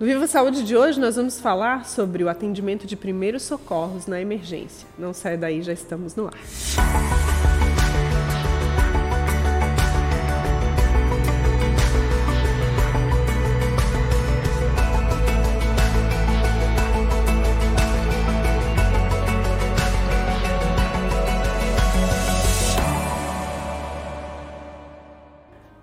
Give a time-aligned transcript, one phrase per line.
[0.00, 4.20] No Viva Saúde de hoje, nós vamos falar sobre o atendimento de primeiros socorros na
[4.20, 4.86] emergência.
[4.96, 6.34] Não sai daí, já estamos no ar.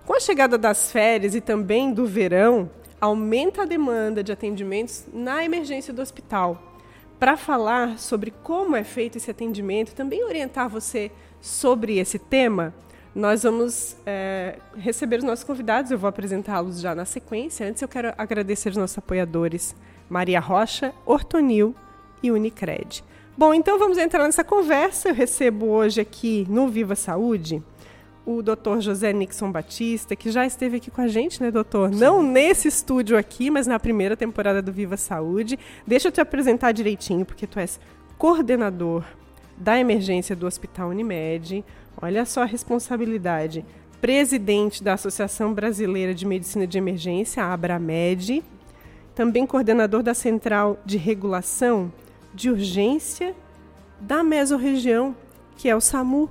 [0.06, 2.70] Com a chegada das férias e também do verão,
[3.00, 6.62] aumenta a demanda de atendimentos na emergência do hospital.
[7.18, 11.10] Para falar sobre como é feito esse atendimento, também orientar você
[11.40, 12.74] sobre esse tema,
[13.14, 15.90] nós vamos é, receber os nossos convidados.
[15.90, 17.66] Eu vou apresentá-los já na sequência.
[17.66, 19.74] Antes, eu quero agradecer os nossos apoiadores
[20.08, 21.74] Maria Rocha, Ortonil
[22.22, 23.02] e Unicred.
[23.36, 25.08] Bom, então vamos entrar nessa conversa.
[25.08, 27.62] Eu recebo hoje aqui no Viva Saúde
[28.26, 31.94] o doutor José Nixon Batista, que já esteve aqui com a gente, né, doutor?
[31.94, 32.00] Sim.
[32.00, 35.56] Não nesse estúdio aqui, mas na primeira temporada do Viva Saúde.
[35.86, 37.78] Deixa eu te apresentar direitinho, porque tu és
[38.18, 39.04] coordenador
[39.56, 41.64] da emergência do Hospital Unimed.
[42.02, 43.64] Olha só a responsabilidade.
[44.00, 48.42] Presidente da Associação Brasileira de Medicina de Emergência, a Abramed.
[49.14, 51.92] Também coordenador da Central de Regulação
[52.34, 53.34] de Urgência
[54.00, 55.16] da Mesorregião,
[55.56, 56.28] que é o SAMU.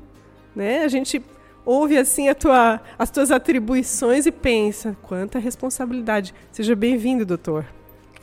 [0.55, 0.83] Né?
[0.83, 1.23] A gente
[1.65, 6.33] ouve assim tua, as tuas atribuições e pensa, quanta responsabilidade.
[6.51, 7.65] Seja bem-vindo, doutor.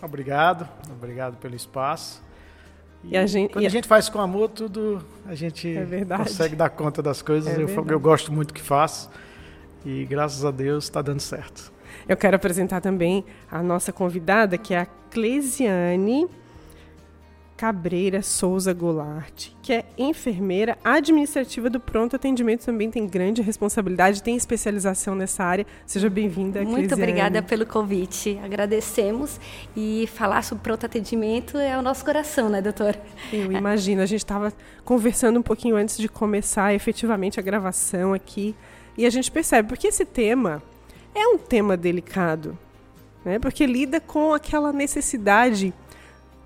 [0.01, 2.23] Obrigado, obrigado pelo espaço.
[3.05, 6.05] E, e a gente, quando e a gente faz com amor, tudo a gente é
[6.17, 7.59] consegue dar conta das coisas.
[7.59, 9.11] É eu, eu, gosto muito do que faço
[9.85, 11.73] e graças a Deus está dando certo.
[12.09, 16.29] Eu quero apresentar também a nossa convidada, que é a Clesiane
[17.63, 24.35] Cabreira Souza Goulart, que é enfermeira administrativa do pronto atendimento, também tem grande responsabilidade, tem
[24.35, 25.65] especialização nessa área.
[25.87, 27.03] Seja bem-vinda, Muito Crisiane.
[27.03, 28.37] obrigada pelo convite.
[28.43, 29.39] Agradecemos
[29.77, 32.99] e falar sobre pronto atendimento é o nosso coração, né, doutor?
[33.33, 34.03] Eu imagino.
[34.03, 34.53] A gente estava
[34.85, 38.57] conversando um pouquinho antes de começar efetivamente a gravação aqui
[38.98, 40.61] e a gente percebe porque esse tema
[41.15, 42.59] é um tema delicado,
[43.25, 43.39] né?
[43.39, 45.73] Porque lida com aquela necessidade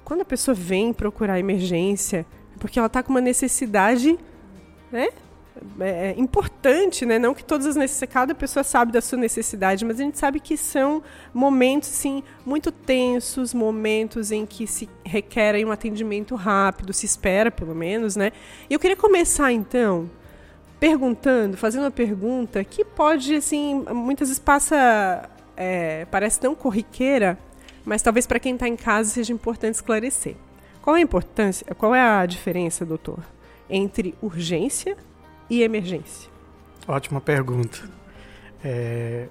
[0.07, 2.25] quando a pessoa vem procurar emergência,
[2.55, 4.17] é porque ela está com uma necessidade,
[4.91, 5.09] né?
[5.81, 7.19] É, é importante, né?
[7.19, 10.39] Não que todas as necessidades, cada pessoa sabe da sua necessidade, mas a gente sabe
[10.39, 11.03] que são
[11.35, 17.75] momentos, sim, muito tensos, momentos em que se requerem um atendimento rápido, se espera, pelo
[17.75, 18.31] menos, né?
[18.71, 20.09] E eu queria começar, então,
[20.79, 27.37] perguntando, fazendo uma pergunta que pode, assim, muitas vezes passa, é, parece tão corriqueira,
[27.87, 30.35] mas talvez para quem está em casa seja importante esclarecer.
[30.83, 33.21] Qual é a importância, qual é a diferença, doutor,
[33.71, 34.97] entre urgência
[35.49, 36.29] e emergência?
[36.87, 37.79] Ótima pergunta.
[38.63, 39.29] É,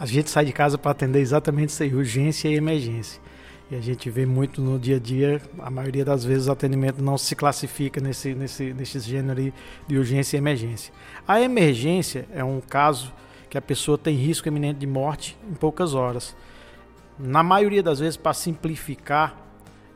[0.00, 3.20] a gente sai de casa para atender exatamente isso aí, urgência e emergência.
[3.70, 7.02] E a gente vê muito no dia a dia, a maioria das vezes o atendimento
[7.02, 9.52] não se classifica nesse, nesse, nesse gênero
[9.86, 10.92] de urgência e emergência.
[11.26, 13.12] A emergência é um caso
[13.50, 16.34] que a pessoa tem risco iminente de morte em poucas horas
[17.18, 19.36] na maioria das vezes, para simplificar,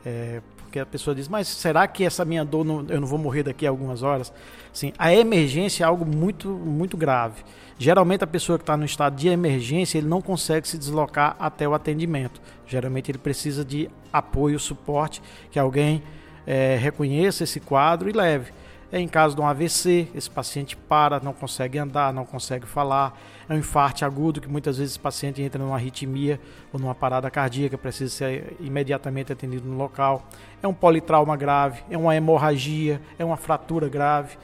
[0.05, 3.19] é, porque a pessoa diz, mas será que essa minha dor não, eu não vou
[3.19, 4.33] morrer daqui a algumas horas?
[4.73, 7.43] Sim, a emergência é algo muito, muito grave.
[7.79, 11.67] Geralmente a pessoa que está no estado de emergência, ele não consegue se deslocar até
[11.67, 12.41] o atendimento.
[12.67, 16.03] Geralmente ele precisa de apoio, suporte, que alguém
[16.47, 18.53] é, reconheça esse quadro e leve.
[18.91, 23.19] É em caso de um AVC, esse paciente para, não consegue andar, não consegue falar.
[23.49, 26.39] É um infarto agudo, que muitas vezes esse paciente entra numa arritmia
[26.73, 30.29] ou numa parada cardíaca, precisa ser imediatamente atendido no local.
[30.63, 34.37] É um politrauma grave, é uma hemorragia, é uma fratura grave.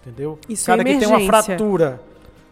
[0.00, 0.38] Entendeu?
[0.48, 2.00] Isso Cada é que tem uma fratura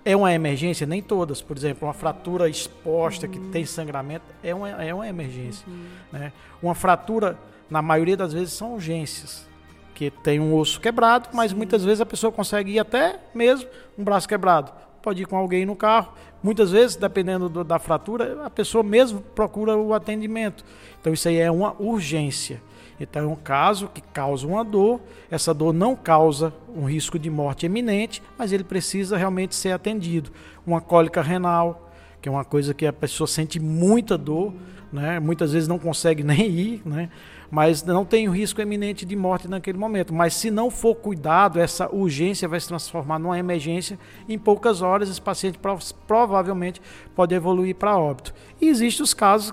[0.05, 1.41] é uma emergência, nem todas.
[1.41, 3.33] Por exemplo, uma fratura exposta uhum.
[3.33, 5.65] que tem sangramento é uma, é uma emergência.
[5.67, 5.85] Uhum.
[6.13, 6.33] Né?
[6.63, 7.39] Uma fratura,
[7.71, 9.47] na maioria das vezes, são urgências
[9.95, 11.59] que tem um osso quebrado, mas Sim.
[11.59, 14.73] muitas vezes a pessoa consegue ir até mesmo um braço quebrado.
[15.03, 16.13] Pode ir com alguém no carro.
[16.43, 20.65] Muitas vezes, dependendo do, da fratura, a pessoa mesmo procura o atendimento.
[21.01, 22.63] Então isso aí é uma urgência.
[23.01, 25.01] Então é um caso que causa uma dor.
[25.31, 30.31] Essa dor não causa um risco de morte eminente, mas ele precisa realmente ser atendido.
[30.65, 31.91] Uma cólica renal,
[32.21, 34.55] que é uma coisa que a pessoa sente muita dor,
[34.93, 35.19] né?
[35.19, 37.11] muitas vezes não consegue nem ir, né?
[37.53, 40.15] Mas não tem o risco eminente de morte naquele momento.
[40.15, 43.99] Mas se não for cuidado, essa urgência vai se transformar numa emergência.
[44.27, 45.59] Em poucas horas, esse paciente
[46.07, 46.81] provavelmente
[47.15, 48.33] pode evoluir para óbito.
[48.59, 49.53] E existem os casos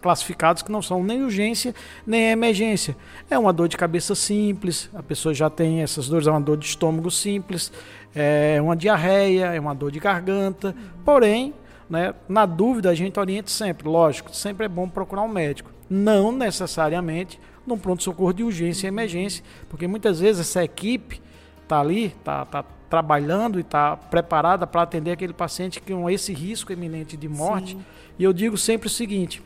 [0.00, 1.74] classificados que não são nem urgência
[2.06, 2.96] nem emergência.
[3.30, 6.56] É uma dor de cabeça simples, a pessoa já tem essas dores, é uma dor
[6.56, 7.70] de estômago simples,
[8.14, 10.74] é uma diarreia, é uma dor de garganta.
[11.04, 11.52] Porém,
[11.90, 12.14] né?
[12.26, 15.70] Na dúvida, a gente orienta sempre, lógico, sempre é bom procurar um médico.
[15.92, 21.20] Não necessariamente num pronto-socorro de urgência e emergência, porque muitas vezes essa equipe
[21.62, 26.72] está ali, está tá trabalhando e está preparada para atender aquele paciente com esse risco
[26.72, 27.72] iminente de morte.
[27.72, 27.84] Sim.
[28.18, 29.42] E eu digo sempre o seguinte: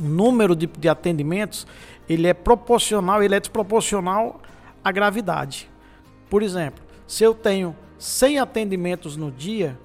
[0.00, 1.64] o número de, de atendimentos
[2.08, 4.40] ele é proporcional, ele é desproporcional
[4.82, 5.70] à gravidade.
[6.28, 9.78] Por exemplo, se eu tenho 100 atendimentos no dia,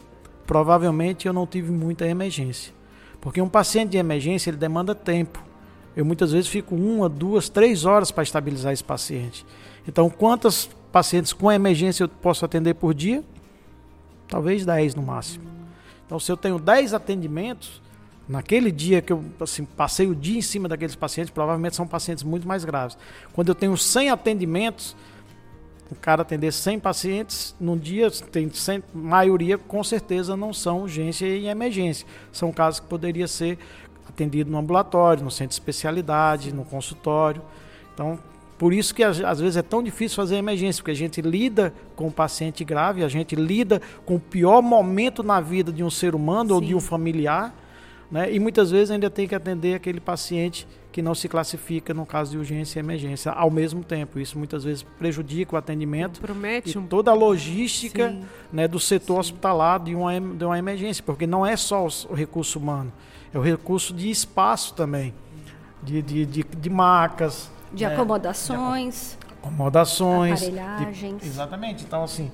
[0.47, 2.73] provavelmente eu não tive muita emergência.
[3.21, 5.46] Porque um paciente de emergência ele demanda tempo.
[5.97, 9.44] Eu muitas vezes fico uma, duas, três horas para estabilizar esse paciente.
[9.88, 13.23] Então, quantos pacientes com emergência eu posso atender por dia?
[14.27, 15.45] Talvez 10 no máximo.
[16.05, 17.81] Então, se eu tenho 10 atendimentos,
[18.29, 22.23] naquele dia que eu assim, passei o dia em cima daqueles pacientes, provavelmente são pacientes
[22.23, 22.95] muito mais graves.
[23.33, 24.95] Quando eu tenho 100 atendimentos,
[25.89, 31.25] o cara atender 100 pacientes num dia, tem 100, maioria com certeza não são urgência
[31.25, 32.05] e emergência.
[32.31, 33.57] São casos que poderia ser
[34.18, 37.42] atendido no ambulatório, no centro de especialidade, no consultório.
[37.94, 38.18] Então,
[38.58, 42.08] por isso que às, vezes é tão difícil fazer emergência, porque a gente lida com
[42.08, 46.16] o paciente grave, a gente lida com o pior momento na vida de um ser
[46.16, 46.56] humano Sim.
[46.56, 47.54] ou de um familiar,
[48.10, 48.34] né?
[48.34, 52.31] E muitas vezes ainda tem que atender aquele paciente que não se classifica no caso
[52.31, 54.19] de urgência e emergência ao mesmo tempo.
[54.19, 58.16] Isso muitas vezes prejudica o atendimento Promete e toda a logística
[58.52, 59.19] né, do setor Sim.
[59.19, 62.92] hospitalar de uma, de uma emergência, porque não é só o recurso humano,
[63.33, 65.13] é o recurso de espaço também,
[65.83, 67.50] de, de, de, de macas.
[67.74, 69.18] De né, acomodações.
[69.19, 70.44] De acomodações.
[70.44, 71.21] Aparelhagens.
[71.21, 71.83] De, exatamente.
[71.83, 72.31] Então, assim,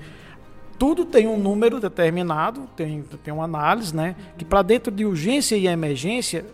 [0.78, 4.16] tudo tem um número determinado, tem, tem uma análise, né?
[4.36, 6.44] Que para dentro de urgência e emergência,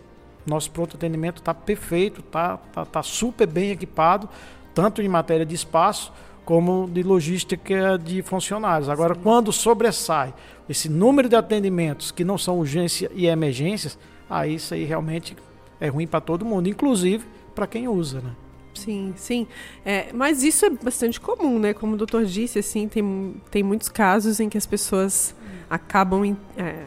[0.45, 4.29] nosso pronto atendimento está perfeito, está tá, tá super bem equipado,
[4.73, 6.11] tanto em matéria de espaço
[6.45, 8.89] como de logística de funcionários.
[8.89, 9.21] Agora, Sim.
[9.21, 10.33] quando sobressai
[10.67, 13.97] esse número de atendimentos que não são urgência e emergências,
[14.31, 15.35] aí isso aí realmente
[15.79, 18.31] é ruim para todo mundo, inclusive para quem usa, né?
[18.73, 19.47] Sim, sim.
[19.85, 21.73] É, mas isso é bastante comum, né?
[21.73, 25.35] Como o doutor disse, assim, tem, tem muitos casos em que as pessoas
[25.69, 26.85] acabam, é,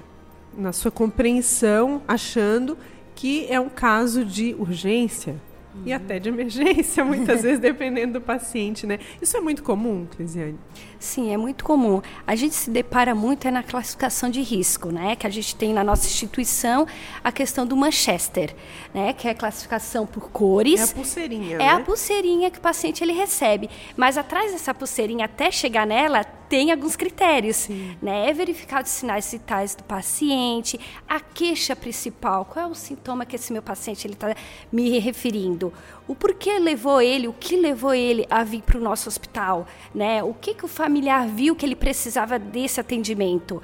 [0.56, 2.78] na sua compreensão, achando
[3.14, 5.36] que é um caso de urgência
[5.74, 5.82] uhum.
[5.86, 8.98] e até de emergência, muitas vezes, dependendo do paciente, né?
[9.20, 10.58] Isso é muito comum, Clisiane?
[10.98, 12.00] Sim, é muito comum.
[12.26, 15.14] A gente se depara muito é na classificação de risco, né?
[15.14, 16.86] Que a gente tem na nossa instituição
[17.22, 18.54] a questão do Manchester,
[18.94, 19.12] né?
[19.12, 20.80] Que é a classificação por cores.
[20.80, 21.56] É a pulseirinha.
[21.56, 21.68] É né?
[21.68, 23.68] a pulseirinha que o paciente ele recebe.
[23.96, 27.96] Mas atrás dessa pulseirinha, até chegar nela, tem alguns critérios, Sim.
[28.00, 28.28] né?
[28.28, 30.78] É verificado os sinais vitais do paciente,
[31.08, 34.34] a queixa principal, qual é o sintoma que esse meu paciente ele está
[34.72, 35.63] me referindo,
[36.06, 40.22] o porquê levou ele, o que levou ele a vir para o nosso hospital, né?
[40.22, 43.62] O que que o familiar viu que ele precisava desse atendimento.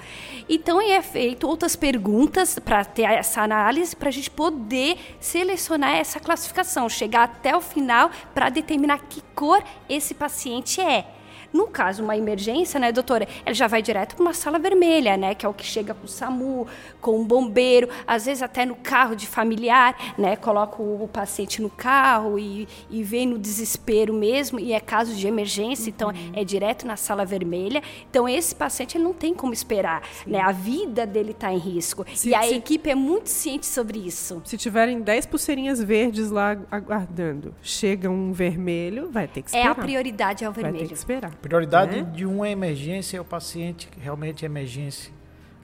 [0.49, 6.19] Então é feito outras perguntas para ter essa análise para a gente poder selecionar essa
[6.19, 11.20] classificação, chegar até o final para determinar que cor esse paciente é.
[11.53, 15.35] No caso, uma emergência, né, doutora, ele já vai direto para uma sala vermelha, né,
[15.35, 16.67] que é o que chega com o SAMU,
[17.01, 21.69] com o bombeiro, às vezes até no carro de familiar, né, coloca o, paciente no
[21.69, 26.15] carro e, e vem no desespero mesmo, e é caso de emergência, então, uhum.
[26.15, 27.83] então é direto na sala vermelha.
[28.09, 30.31] Então, esse paciente ele não tem como esperar, Sim.
[30.31, 32.05] né, a vida dele está em risco.
[32.15, 34.41] Se, e a se, equipe é muito ciente sobre isso.
[34.45, 39.67] Se tiverem 10 pulseirinhas verdes lá aguardando, chega um vermelho, vai ter que esperar.
[39.67, 40.75] É a prioridade ao vermelho.
[40.75, 41.40] Vai ter que esperar.
[41.43, 42.11] Prioridade né?
[42.15, 45.13] de uma emergência é o paciente que realmente é emergência,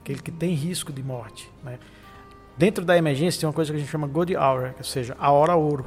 [0.01, 1.49] aquele que tem risco de morte.
[1.63, 1.77] Né?
[2.57, 5.31] Dentro da emergência tem uma coisa que a gente chama good hour, ou seja, a
[5.31, 5.85] hora ouro.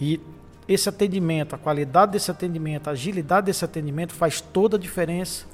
[0.00, 0.20] E
[0.66, 5.46] esse atendimento, a qualidade desse atendimento, a agilidade desse atendimento faz toda a diferença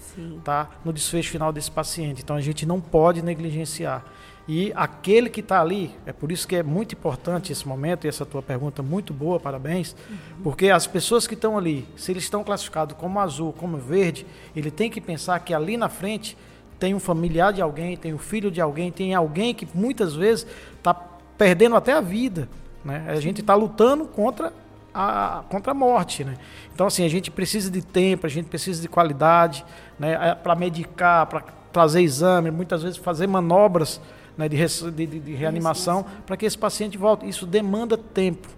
[0.45, 2.23] tá, no desfecho final desse paciente.
[2.23, 4.05] Então a gente não pode negligenciar.
[4.48, 8.08] E aquele que está ali, é por isso que é muito importante esse momento, e
[8.08, 10.16] essa tua pergunta muito boa, parabéns, uhum.
[10.44, 14.24] porque as pessoas que estão ali, se eles estão classificados como azul, como verde,
[14.54, 16.38] ele tem que pensar que ali na frente
[16.78, 20.46] tem um familiar de alguém, tem um filho de alguém, tem alguém que muitas vezes
[20.76, 22.48] está perdendo até a vida.
[22.84, 23.04] Né?
[23.08, 24.52] A gente está lutando contra
[24.94, 26.22] a, contra a morte.
[26.22, 26.36] Né?
[26.72, 29.64] Então, assim, a gente precisa de tempo, a gente precisa de qualidade
[29.98, 30.12] né?
[30.12, 34.00] É, para medicar, para trazer exame, muitas vezes fazer manobras
[34.37, 34.57] né, de,
[34.90, 37.28] de, de, reanimação para que esse paciente volte.
[37.28, 38.49] Isso demanda tempo.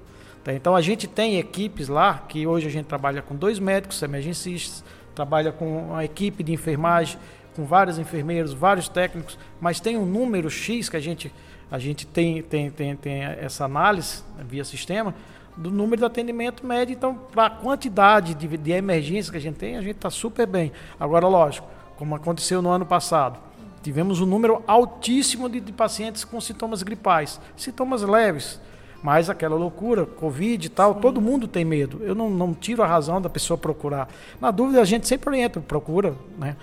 [0.43, 0.53] Tá?
[0.53, 4.85] Então a gente tem equipes lá, que hoje a gente trabalha com dois médicos emergencistas,
[5.15, 7.19] trabalha com uma equipe de enfermagem,
[7.55, 11.33] com vários enfermeiros, vários técnicos, mas tem um número X que a gente,
[11.71, 15.15] a gente tem, tem, tem, tem essa análise né, via sistema
[15.57, 16.93] do número de atendimento médio.
[16.93, 20.47] Então, para a quantidade de, de emergência que a gente tem, a gente está super
[20.47, 20.73] bem.
[21.01, 21.67] Agora, lógico,
[21.97, 23.41] como aconteceu no ano passado,
[23.83, 28.61] tivemos um número altíssimo de, de pacientes com sintomas gripais, sintomas leves,
[29.03, 31.01] mas aquela loucura, Covid e tal, Sim.
[31.01, 32.03] todo mundo tem medo.
[32.03, 34.09] Eu não, não tiro a razão da pessoa procurar.
[34.41, 36.57] Na dúvida, a gente sempre orienta, procura, né?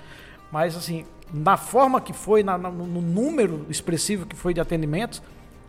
[0.52, 5.22] Mas, assim, na forma que foi, na, no, no número expressivo que foi de atendimentos,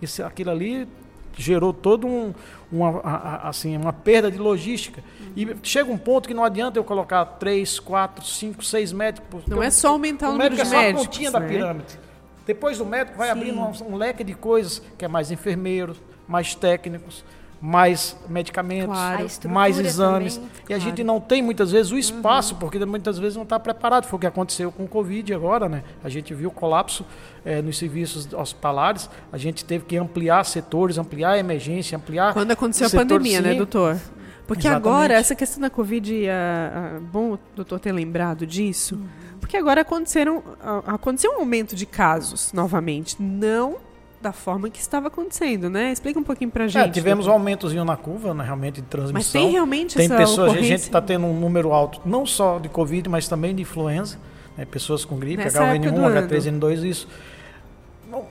[0.03, 0.89] isso, aquilo ali
[1.37, 2.33] gerou todo um,
[2.73, 3.01] uma,
[3.43, 5.03] assim, uma perda de logística.
[5.37, 9.45] E chega um ponto que não adianta eu colocar três, quatro, cinco, seis médicos.
[9.47, 10.83] Não é só aumentar o, o número de médicos.
[10.83, 11.41] é só a pontinha né?
[11.41, 11.99] da pirâmide.
[12.47, 13.33] Depois do médico vai Sim.
[13.33, 17.25] abrindo um, um, leque de coisas, que é mais enfermeiros, mais técnicos,
[17.61, 19.29] mais medicamentos, claro.
[19.49, 20.37] mais exames.
[20.37, 22.61] Também, e a gente não tem muitas vezes o espaço, uhum.
[22.61, 24.07] porque muitas vezes não está preparado.
[24.07, 25.83] Foi o que aconteceu com o Covid agora, né?
[26.05, 27.05] A gente viu o colapso
[27.45, 32.33] é, nos serviços hospitalares, a gente teve que ampliar setores, ampliar a emergência, ampliar.
[32.33, 33.55] Quando aconteceu a pandemia, né, sim.
[33.55, 33.99] né, doutor?
[34.47, 34.89] Porque Exatamente.
[34.89, 39.39] agora, essa questão da Covid, a, bom o doutor ter lembrado disso, uhum.
[39.41, 40.43] porque agora aconteceram,
[40.87, 43.21] aconteceu um aumento de casos novamente.
[43.21, 43.86] Não
[44.27, 45.93] da forma que estava acontecendo, né?
[45.93, 46.89] Explica um pouquinho pra é, gente.
[46.89, 49.15] É, tivemos um aumentozinho na curva, né, realmente, de transmissão.
[49.15, 50.61] Mas tem realmente tem essa pessoas, ocorrência?
[50.61, 54.19] A gente está tendo um número alto, não só de Covid, mas também de influenza.
[54.57, 57.09] Né, pessoas com gripe, H1N1, H3N2, isso.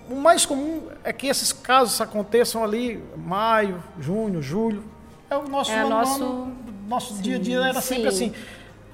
[0.10, 4.84] O mais comum é que esses casos aconteçam ali maio, junho, julho.
[5.30, 6.48] É o nosso, é nosso...
[6.88, 7.96] Nosso dia a dia era sim.
[7.96, 8.32] sempre assim.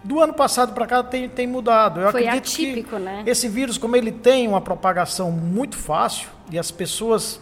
[0.03, 2.01] Do ano passado para cá tem, tem mudado.
[2.01, 3.24] Eu Foi acredito atípico, que né?
[3.25, 7.39] Esse vírus, como ele tem uma propagação muito fácil e as pessoas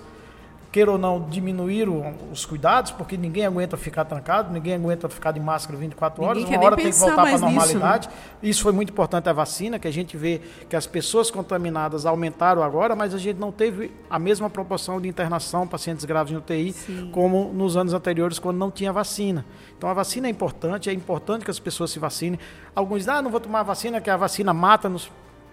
[0.72, 5.40] queira ou não, diminuíram os cuidados, porque ninguém aguenta ficar trancado, ninguém aguenta ficar de
[5.40, 8.08] máscara 24 horas, ninguém uma hora tem que voltar para a normalidade.
[8.08, 8.40] Nisso, né?
[8.44, 12.62] Isso foi muito importante a vacina, que a gente vê que as pessoas contaminadas aumentaram
[12.62, 16.74] agora, mas a gente não teve a mesma proporção de internação, pacientes graves em UTI,
[16.74, 17.10] Sim.
[17.12, 19.46] como nos anos anteriores, quando não tinha vacina.
[19.76, 22.40] Então a vacina é importante, é importante que as pessoas se vacinem.
[22.76, 25.12] Alguns dizem, ah, não vou tomar vacina, que a vacina mata-nos.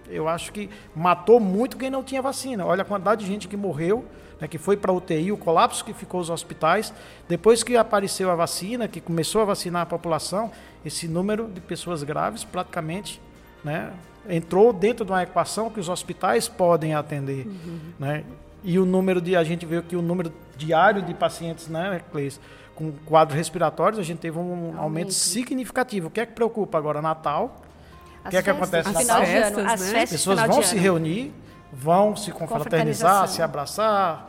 [0.08, 2.64] Eu acho que matou muito quem não tinha vacina.
[2.64, 4.04] Olha a quantidade de gente que morreu
[4.40, 6.92] né, que foi para a UTI, o colapso que ficou os hospitais.
[7.28, 10.50] Depois que apareceu a vacina, que começou a vacinar a população,
[10.84, 13.20] esse número de pessoas graves praticamente
[13.64, 13.92] né,
[14.28, 17.46] entrou dentro de uma equação que os hospitais podem atender.
[17.46, 17.78] Uhum.
[17.98, 18.24] Né?
[18.62, 22.40] E o número de, a gente viu que o número diário de pacientes, né, Cleis,
[22.74, 26.08] com quadros respiratórios, a gente teve um aumento significativo.
[26.08, 27.00] O que é que preocupa agora?
[27.00, 27.62] Natal.
[28.24, 29.24] o que é que acontece no Natal?
[29.24, 30.02] Festas, né?
[30.02, 31.32] As pessoas vão se reunir
[31.72, 34.28] vão se confraternizar, se abraçar,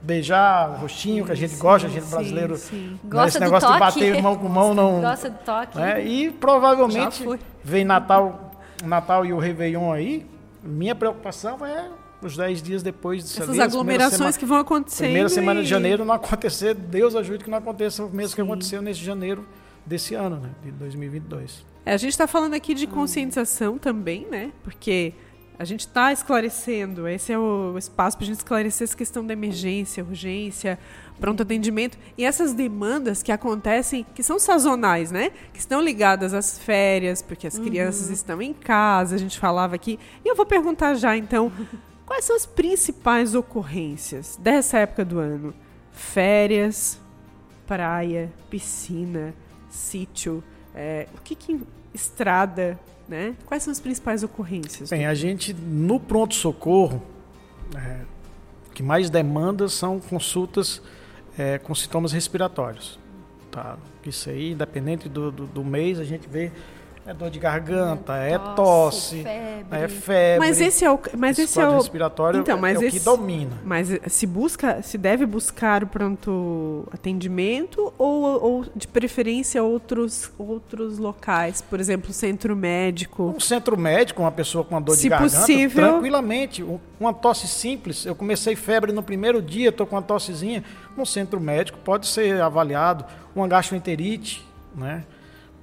[0.00, 2.56] beijar o rostinho, que a gente sim, gosta, a gente brasileiro.
[2.56, 3.80] Sim, né, Gosta esse negócio toque.
[4.00, 5.00] de bater mão com mão não.
[5.00, 5.78] Gosta do toque.
[5.78, 6.04] Né?
[6.04, 7.26] E provavelmente
[7.62, 8.52] vem Natal,
[8.84, 10.26] Natal e o Réveillon aí.
[10.62, 11.88] Minha preocupação é
[12.22, 15.04] os 10 dias depois disso Essas aglomerações semana, que vão acontecer.
[15.04, 18.34] Primeira semana de janeiro não acontecer, Deus ajude que não aconteça o mesmo Sim.
[18.36, 19.46] que aconteceu nesse janeiro
[19.84, 21.64] desse ano, né, de 2022.
[21.84, 24.50] É, a gente está falando aqui de conscientização também, né?
[24.62, 25.12] Porque
[25.58, 29.32] a gente está esclarecendo, esse é o espaço para a gente esclarecer essa questão da
[29.32, 30.78] emergência, urgência,
[31.20, 35.30] pronto atendimento e essas demandas que acontecem, que são sazonais, né?
[35.52, 37.64] Que estão ligadas às férias, porque as uhum.
[37.64, 39.98] crianças estão em casa, a gente falava aqui.
[40.24, 41.52] E eu vou perguntar já, então,
[42.04, 45.54] quais são as principais ocorrências dessa época do ano?
[45.92, 47.00] Férias,
[47.64, 49.32] praia, piscina,
[49.70, 50.42] sítio,
[50.74, 51.60] é, o que, que
[51.94, 53.34] estrada né?
[53.46, 54.90] Quais são as principais ocorrências?
[54.90, 57.02] Bem, a gente no pronto-socorro,
[57.74, 58.00] é,
[58.72, 60.82] que mais demanda são consultas
[61.38, 62.98] é, com sintomas respiratórios.
[63.50, 63.76] Tá?
[64.04, 66.50] Isso aí, independente do, do, do mês, a gente vê
[67.06, 69.78] é dor de garganta, é, tosse, tosse febre.
[69.78, 70.48] é febre.
[70.48, 73.00] Mas esse é o, mas esse é o respiratório então, mas é, é esse, o
[73.00, 73.60] que domina.
[73.62, 80.98] Mas se busca, se deve buscar o pronto atendimento ou, ou de preferência outros outros
[80.98, 83.34] locais, por exemplo, centro médico.
[83.36, 86.64] Um centro médico, uma pessoa com uma dor se de garganta, possível, tranquilamente,
[86.98, 88.06] uma tosse simples.
[88.06, 90.64] Eu comecei febre no primeiro dia, estou com uma tossezinha,
[90.96, 93.04] um centro médico pode ser avaliado,
[93.36, 95.04] uma gastroenterite, né?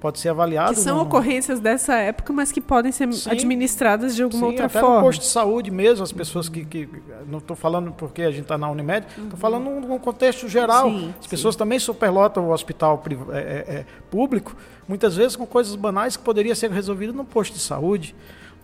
[0.02, 0.74] Pode ser avaliado.
[0.74, 1.02] Que são no...
[1.04, 4.96] ocorrências dessa época, mas que podem ser sim, administradas de alguma sim, outra até forma.
[4.96, 6.64] no posto de saúde mesmo, as pessoas que.
[6.64, 6.88] que
[7.28, 9.36] não estou falando porque a gente está na Unimed, estou uhum.
[9.36, 10.90] falando num contexto geral.
[10.90, 13.40] Sim, as pessoas também superlotam o hospital é, é,
[13.76, 14.56] é, público,
[14.88, 18.12] muitas vezes com coisas banais que poderiam ser resolvidas no posto de saúde.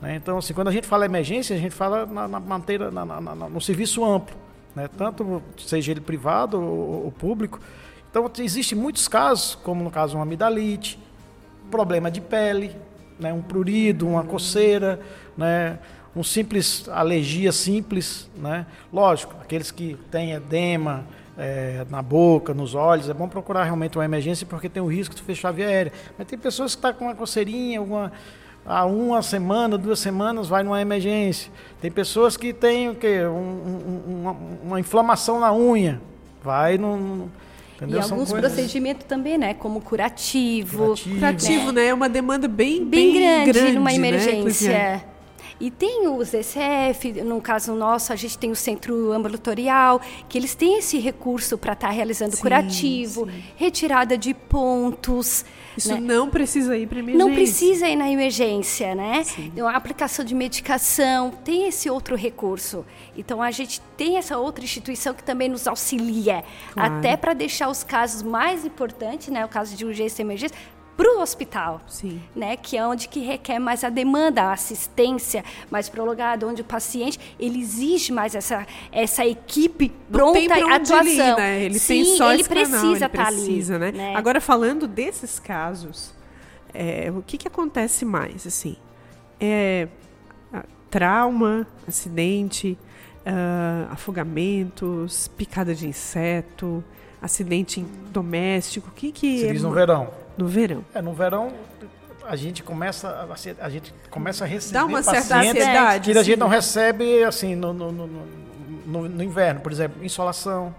[0.03, 0.17] Né?
[0.17, 3.21] Então, assim, quando a gente fala emergência, a gente fala na, na, manteira, na, na,
[3.21, 4.37] no serviço amplo,
[4.75, 4.89] né?
[4.99, 7.61] tanto seja ele privado ou, ou público.
[8.11, 10.99] Então, existem muitos casos, como no caso uma amidalite,
[11.69, 12.75] problema de pele,
[13.19, 15.01] né, um prurido, uma coceira,
[15.37, 15.79] né,
[16.15, 18.67] um simples alergia simples, né?
[18.93, 21.05] Lógico, aqueles que têm edema
[21.37, 25.15] é, na boca, nos olhos, é bom procurar realmente uma emergência porque tem o risco
[25.15, 25.93] de fechar a via aérea.
[26.17, 28.13] Mas tem pessoas que estão tá com uma coceirinha, alguma
[28.69, 31.51] há uma semana, duas semanas, vai numa emergência.
[31.81, 33.25] Tem pessoas que têm o quê?
[33.25, 36.01] Um, um, uma, uma, inflamação na unha.
[36.43, 37.31] Vai no.
[37.79, 38.01] Entendeu?
[38.01, 38.53] E São alguns coisas...
[38.53, 39.55] procedimentos também, né?
[39.55, 40.79] Como curativo.
[40.79, 41.87] Curativo, curativo né?
[41.87, 44.73] É uma demanda bem, bem, bem grande, grande numa né, emergência.
[44.73, 45.03] Né?
[45.61, 50.55] E tem os ECF, no caso nosso, a gente tem o centro ambulatorial, que eles
[50.55, 53.43] têm esse recurso para estar tá realizando sim, curativo, sim.
[53.57, 55.45] retirada de pontos.
[55.77, 56.01] Isso né?
[56.01, 57.27] não precisa ir para emergência.
[57.27, 59.25] Não precisa ir na emergência, né?
[59.39, 62.85] Então, a aplicação de medicação tem esse outro recurso.
[63.17, 66.95] Então, a gente tem essa outra instituição que também nos auxilia, claro.
[66.97, 69.45] até para deixar os casos mais importantes, né?
[69.45, 70.57] O caso de urgência e emergência,
[70.99, 72.21] para o hospital, Sim.
[72.35, 72.57] né?
[72.57, 77.21] Que é onde que requer mais a demanda, a assistência mais prolongada, onde o paciente
[77.39, 81.07] ele exige mais essa essa equipe pronta à atuação.
[81.07, 81.63] Ir, né?
[81.63, 83.93] Ele Sim, tem só ele esse precisa canal, ele estar tá precisa, ali, né?
[83.93, 84.17] né?
[84.17, 86.13] Agora falando desses casos,
[86.75, 88.77] é, o que que acontece mais assim?
[89.41, 89.87] É
[90.91, 92.77] trauma, acidente,
[93.21, 96.83] uh, afogamentos, picada de inseto,
[97.21, 100.09] acidente doméstico, o que que Você é diz no verão?
[100.39, 100.85] No verão.
[100.95, 101.53] É, no verão
[102.25, 106.13] a gente começa a, a gente começa a receber Dá uma certa ansiedade.
[106.13, 108.07] Que a gente não recebe assim no, no, no,
[108.87, 110.75] no, no inverno, por exemplo, insolação,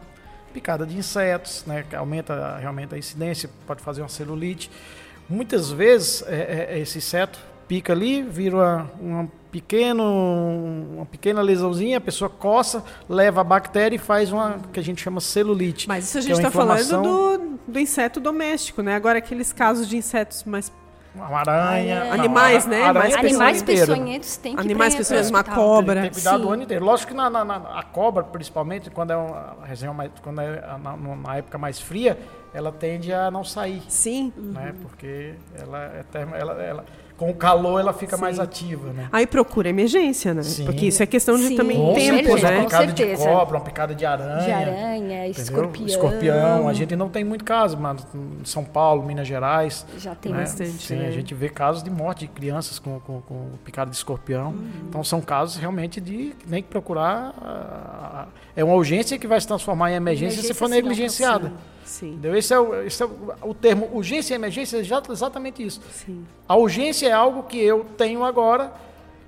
[0.53, 4.69] picada de insetos, né, que aumenta realmente a incidência, pode fazer uma celulite.
[5.27, 7.39] Muitas vezes é, é, esse inseto
[7.69, 10.03] pica ali, vira uma, uma, pequeno,
[10.95, 14.99] uma pequena lesãozinha, a pessoa coça, leva a bactéria e faz uma que a gente
[14.99, 15.87] chama celulite.
[15.87, 18.95] Mas isso a gente está é tá falando do, do inseto doméstico, né?
[18.95, 20.71] Agora aqueles casos de insetos mais
[21.13, 22.05] uma aranha.
[22.05, 22.11] É.
[22.11, 22.83] Animais, né?
[22.83, 25.93] Aranha, animais peçonhentos tem que Animais peçonhentos, uma cobra.
[25.93, 26.41] Tem, tem que cuidar Sim.
[26.41, 26.85] do ano inteiro.
[26.85, 30.61] Lógico que na, na, na, a cobra, principalmente, quando é uma região mais, quando é
[30.81, 32.17] na, na, época mais fria,
[32.51, 33.81] ela tende a não sair.
[33.87, 34.33] Sim.
[34.35, 34.73] Né?
[34.73, 34.83] Uhum.
[34.83, 36.85] Porque ela, é termo, ela, ela
[37.19, 38.21] com o calor ela fica Sim.
[38.21, 39.09] mais ativa, né?
[39.11, 40.41] Aí procura emergência, né?
[40.41, 40.63] Sim.
[40.63, 41.57] Porque isso é questão de Sim.
[41.57, 42.57] também com tempo, certeza, né?
[42.59, 44.45] Uma picada de cobra, uma picada de aranha.
[44.45, 45.85] De aranha, escorpião.
[45.85, 46.69] Escorpião.
[46.69, 49.85] A gente não tem muito caso, mas em São Paulo, Minas Gerais.
[49.97, 50.39] Já tem né?
[50.39, 50.71] bastante.
[50.71, 51.07] Sim, né?
[51.07, 54.51] a gente vê casos de morte de crianças com, com, com picada de escorpião.
[54.51, 54.69] Uhum.
[54.87, 58.29] Então são casos realmente de nem que procurar.
[58.55, 61.51] é uma urgência que vai se transformar em emergência, emergência se for negligenciada.
[61.89, 62.11] Sim.
[62.11, 62.37] Entendeu?
[62.37, 65.81] Esse é, o, esse é o, o termo urgência e emergência, é exatamente isso.
[65.91, 66.23] Sim.
[66.47, 68.71] A urgência é algo que eu tenho agora,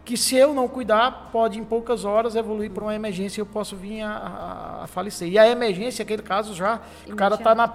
[0.06, 3.48] que se eu não cuidar, pode em poucas horas evoluir para uma emergência e eu
[3.48, 5.28] posso vir a, a, falecer.
[5.28, 7.72] E a emergência, aquele caso já, o cara está na,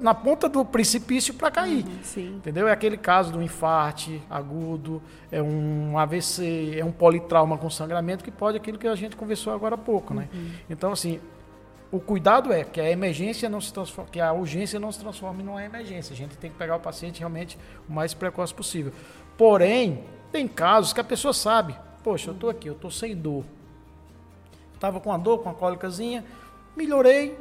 [0.00, 1.84] na ponta do precipício para cair.
[1.84, 2.68] Uhum, entendeu?
[2.68, 8.30] É aquele caso do infarte agudo, é um AVC, é um politrauma com sangramento, que
[8.30, 10.14] pode aquilo que a gente conversou agora há pouco.
[10.14, 10.28] Né?
[10.32, 10.50] Uhum.
[10.68, 11.18] Então, assim,
[11.92, 15.42] o cuidado é que a emergência não se transforme, que a urgência não se transforme
[15.42, 16.12] numa emergência.
[16.12, 18.92] A gente tem que pegar o paciente realmente o mais precoce possível.
[19.36, 23.44] Porém, tem casos que a pessoa sabe, poxa, eu estou aqui, eu estou sem dor.
[24.74, 26.24] Estava com a dor, com a cólicazinha,
[26.76, 27.36] melhorei,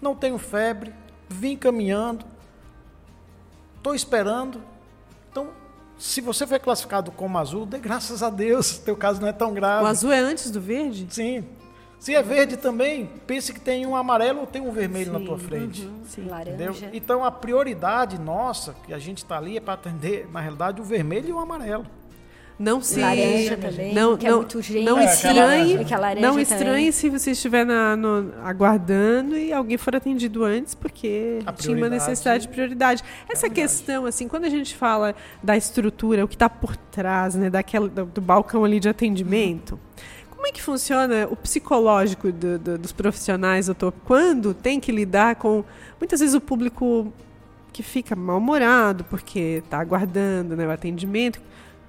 [0.00, 0.94] não tenho febre,
[1.28, 2.24] vim caminhando,
[3.76, 4.62] estou esperando.
[5.30, 5.48] Então,
[5.98, 9.52] se você foi classificado como azul, dê graças a Deus, teu caso não é tão
[9.52, 9.82] grave.
[9.82, 11.06] O azul é antes do verde?
[11.10, 11.44] Sim.
[12.04, 15.20] Se é verde também, pense que tem um amarelo ou tem um vermelho sim, na
[15.20, 15.86] tua frente.
[15.86, 16.50] Uhum, sim, laranja.
[16.50, 16.90] Entendeu?
[16.92, 20.84] Então a prioridade nossa, que a gente está ali, é para atender, na realidade, o
[20.84, 21.86] vermelho e o amarelo.
[22.58, 24.84] Não se laranja também, não, que é não, muito gente.
[24.84, 25.78] Não é, estranhe,
[26.20, 31.74] não estranhe se você estiver na, no, aguardando e alguém for atendido antes, porque tinha
[31.74, 33.02] uma necessidade de prioridade.
[33.30, 37.34] Essa é questão, assim, quando a gente fala da estrutura, o que está por trás,
[37.34, 39.72] né, daquela, do, do balcão ali de atendimento.
[39.72, 40.13] Uhum
[40.44, 45.36] como é que funciona o psicológico do, do, dos profissionais, doutor, quando tem que lidar
[45.36, 45.64] com,
[45.98, 47.10] muitas vezes, o público
[47.72, 51.40] que fica mal-humorado porque está aguardando né, o atendimento,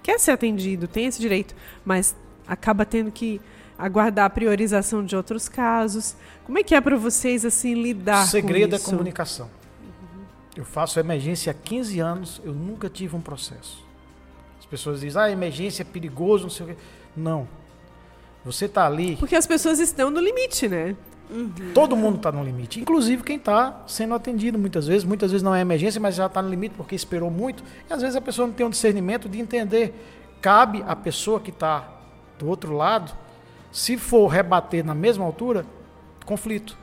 [0.02, 2.15] quer ser atendido, tem esse direito, mas
[2.48, 3.41] acaba tendo que
[3.78, 6.15] aguardar a priorização de outros casos.
[6.46, 8.32] Como é que é para vocês assim lidar com isso?
[8.32, 9.50] Segredo é comunicação.
[9.84, 10.24] Uhum.
[10.56, 13.86] Eu faço emergência há 15 anos, eu nunca tive um processo.
[14.58, 16.78] As pessoas dizem, ah, emergência é perigoso, não sei o quê.
[17.18, 17.46] Não,
[18.46, 19.16] você está ali.
[19.16, 20.96] Porque as pessoas estão no limite, né?
[21.28, 21.52] Uhum.
[21.74, 25.04] Todo mundo está no limite, inclusive quem está sendo atendido muitas vezes.
[25.04, 27.64] Muitas vezes não é emergência, mas já está no limite porque esperou muito.
[27.90, 29.94] E às vezes a pessoa não tem um discernimento de entender.
[30.40, 31.90] Cabe à pessoa que está
[32.38, 33.12] do outro lado,
[33.72, 35.66] se for rebater na mesma altura,
[36.26, 36.78] conflito.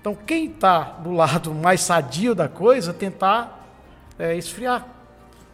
[0.00, 3.68] Então quem está do lado mais sadio da coisa, tentar
[4.16, 4.86] é, esfriar,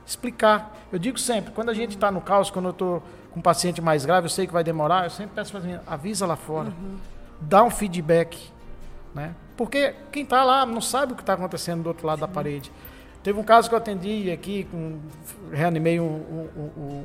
[0.06, 0.76] explicar.
[0.92, 3.02] Eu digo sempre, quando a gente está no caos, quando eu estou
[3.36, 6.24] com um paciente mais grave, eu sei que vai demorar, eu sempre peço para avisa
[6.24, 6.96] lá fora, uhum.
[7.38, 8.50] dá um feedback,
[9.14, 9.34] né?
[9.58, 12.20] Porque quem está lá não sabe o que está acontecendo do outro lado Sim.
[12.22, 12.72] da parede.
[13.22, 14.98] Teve um caso que eu atendi aqui, com,
[15.52, 17.04] reanimei um, um, um,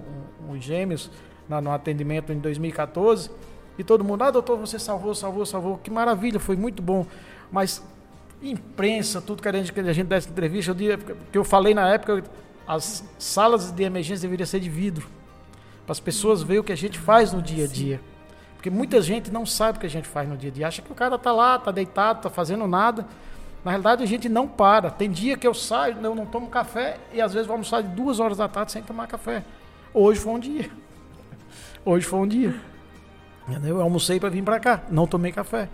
[0.52, 1.12] um gêmeos
[1.50, 3.30] na, no atendimento em 2014,
[3.78, 7.06] e todo mundo, ah, doutor, você salvou, salvou, salvou, que maravilha, foi muito bom.
[7.52, 7.84] Mas
[8.42, 10.98] imprensa, tudo que a gente, que a gente desse entrevista, eu,
[11.30, 12.24] que eu falei na época,
[12.66, 15.10] as salas de emergência deveriam ser de vidro,
[15.92, 18.00] para as pessoas verem o que a gente faz no dia a dia.
[18.56, 20.82] Porque muita gente não sabe o que a gente faz no dia a dia, acha
[20.82, 23.06] que o cara está lá, está deitado, está fazendo nada.
[23.66, 24.90] Na realidade, a gente não para.
[24.90, 28.22] Tem dia que eu saio, eu não tomo café e às vezes almoçar de duas
[28.22, 29.44] horas da tarde sem tomar café.
[29.94, 30.72] Hoje foi um dia.
[31.84, 32.56] Hoje foi um dia.
[33.66, 35.68] Eu almocei para vir para cá, não tomei café.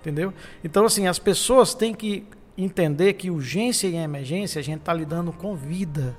[0.00, 0.32] Entendeu?
[0.62, 2.24] Então, assim, as pessoas têm que
[2.56, 6.16] entender que urgência e emergência a gente está lidando com vida.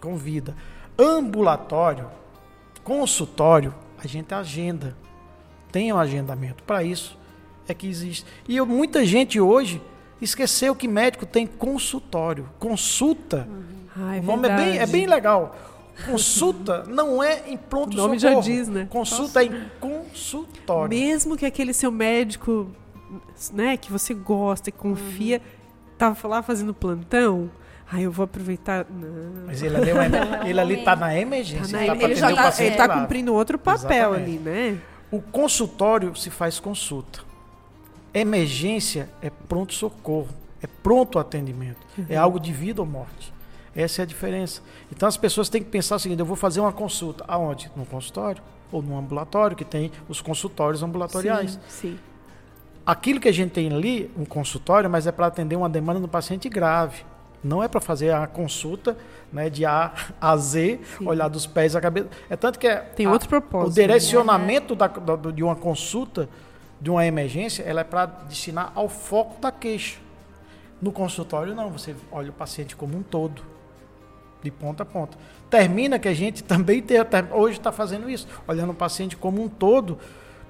[0.00, 0.54] Com vida.
[0.96, 2.08] Ambulatório,
[2.84, 4.96] consultório, a gente agenda.
[5.72, 6.62] Tem um agendamento.
[6.62, 7.18] Para isso
[7.66, 8.24] é que existe.
[8.46, 9.82] E eu, muita gente hoje
[10.20, 12.48] esqueceu que médico tem consultório.
[12.58, 13.48] Consulta.
[13.50, 13.64] Uhum.
[13.96, 15.56] Ah, é o nome é bem, é bem legal.
[16.06, 18.42] Consulta não é em pronto O nome socorro.
[18.42, 18.86] já diz, né?
[18.90, 20.88] Consulta é em consultório.
[20.90, 22.68] Mesmo que aquele seu médico,
[23.52, 25.40] né, que você gosta e confia,
[25.96, 27.50] tava lá fazendo plantão,
[27.90, 28.86] aí eu vou aproveitar.
[28.90, 29.46] Não.
[29.46, 31.78] Mas ele ali, é uma- ele ali tá na emergência.
[31.78, 34.22] Tá na- tá ele já o tá, ele tá cumprindo outro papel Exatamente.
[34.22, 34.78] ali, né?
[35.10, 37.20] O consultório se faz consulta.
[38.12, 40.28] Emergência é pronto socorro,
[40.62, 43.32] é pronto atendimento, é algo de vida ou morte.
[43.74, 44.62] Essa é a diferença.
[44.92, 47.70] Então as pessoas têm que pensar o seguinte: eu vou fazer uma consulta aonde?
[47.74, 51.52] No consultório ou no ambulatório que tem os consultórios ambulatoriais.
[51.68, 51.98] Sim, sim.
[52.86, 56.06] Aquilo que a gente tem ali, um consultório, mas é para atender uma demanda do
[56.08, 57.02] paciente grave.
[57.44, 58.96] Não é para fazer a consulta
[59.32, 62.08] né, de A a Z, olhar dos pés à cabeça.
[62.30, 66.28] É tanto que é Tem a- outro propósito, O direcionamento da- da- de uma consulta,
[66.80, 69.98] de uma emergência, ela é para destinar ao foco da queixa.
[70.80, 71.70] No consultório, não.
[71.70, 73.42] Você olha o paciente como um todo,
[74.42, 75.16] de ponta a ponta.
[75.50, 76.98] Termina que a gente também tem,
[77.32, 79.98] hoje está fazendo isso, olhando o paciente como um todo,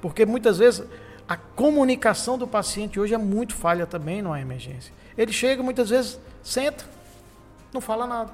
[0.00, 0.85] porque muitas vezes
[1.28, 4.92] a comunicação do paciente hoje é muito falha também numa emergência.
[5.16, 6.85] Ele chega muitas vezes, senta,
[7.72, 8.30] não fala nada.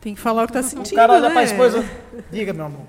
[0.00, 1.30] Tem que falar o que tá sentindo, O cara olha né?
[1.30, 1.84] para a esposa,
[2.30, 2.86] diga meu amor.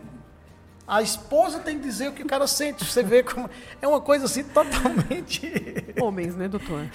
[0.88, 2.86] A esposa tem que dizer o que o cara sente.
[2.86, 3.50] Você vê como
[3.82, 5.42] é uma coisa assim totalmente
[6.02, 6.86] Homens, né, doutor?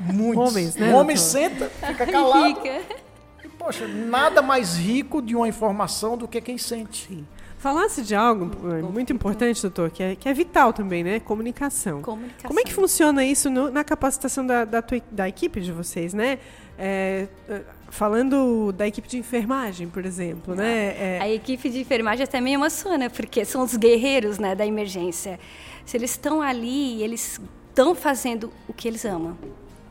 [0.00, 0.40] muito.
[0.40, 1.30] Homens, né, O homem doutor?
[1.30, 2.54] senta, fica calado.
[2.56, 2.82] Fica.
[3.44, 7.22] E, poxa, nada mais rico de uma informação do que quem sente.
[7.64, 11.18] Falasse de algo é, muito importante, doutor, que é, que é vital também, né?
[11.18, 12.02] Comunicação.
[12.02, 12.46] Comunicação.
[12.46, 16.12] Como é que funciona isso no- na capacitação da, da, tua- da equipe de vocês,
[16.12, 16.38] né?
[16.78, 21.16] É, é, falando da equipe de enfermagem, por exemplo, né?
[21.16, 25.40] É, A equipe de enfermagem até me emociona, porque são os guerreiros né, da emergência.
[25.86, 29.38] Se eles estão ali, eles estão fazendo o que eles amam.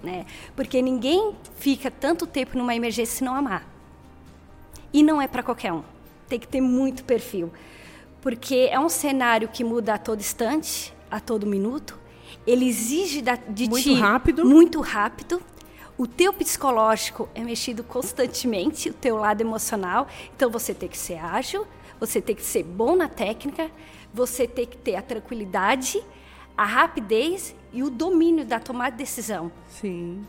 [0.04, 0.28] Né?
[0.56, 3.68] Porque ninguém fica tanto tempo numa emergência se não amar.
[4.94, 5.82] E não é para qualquer um.
[6.34, 7.54] Tem que ter muito perfil.
[8.20, 11.96] Porque é um cenário que muda a todo instante, a todo minuto.
[12.48, 14.44] Ele exige da, de Muito ti rápido.
[14.44, 15.40] muito rápido.
[15.96, 20.08] O teu psicológico é mexido constantemente, o teu lado emocional.
[20.36, 21.68] Então você tem que ser ágil,
[22.00, 23.70] você tem que ser bom na técnica,
[24.12, 26.02] você tem que ter a tranquilidade,
[26.58, 29.52] a rapidez e o domínio da tomada de decisão.
[29.70, 30.26] sim.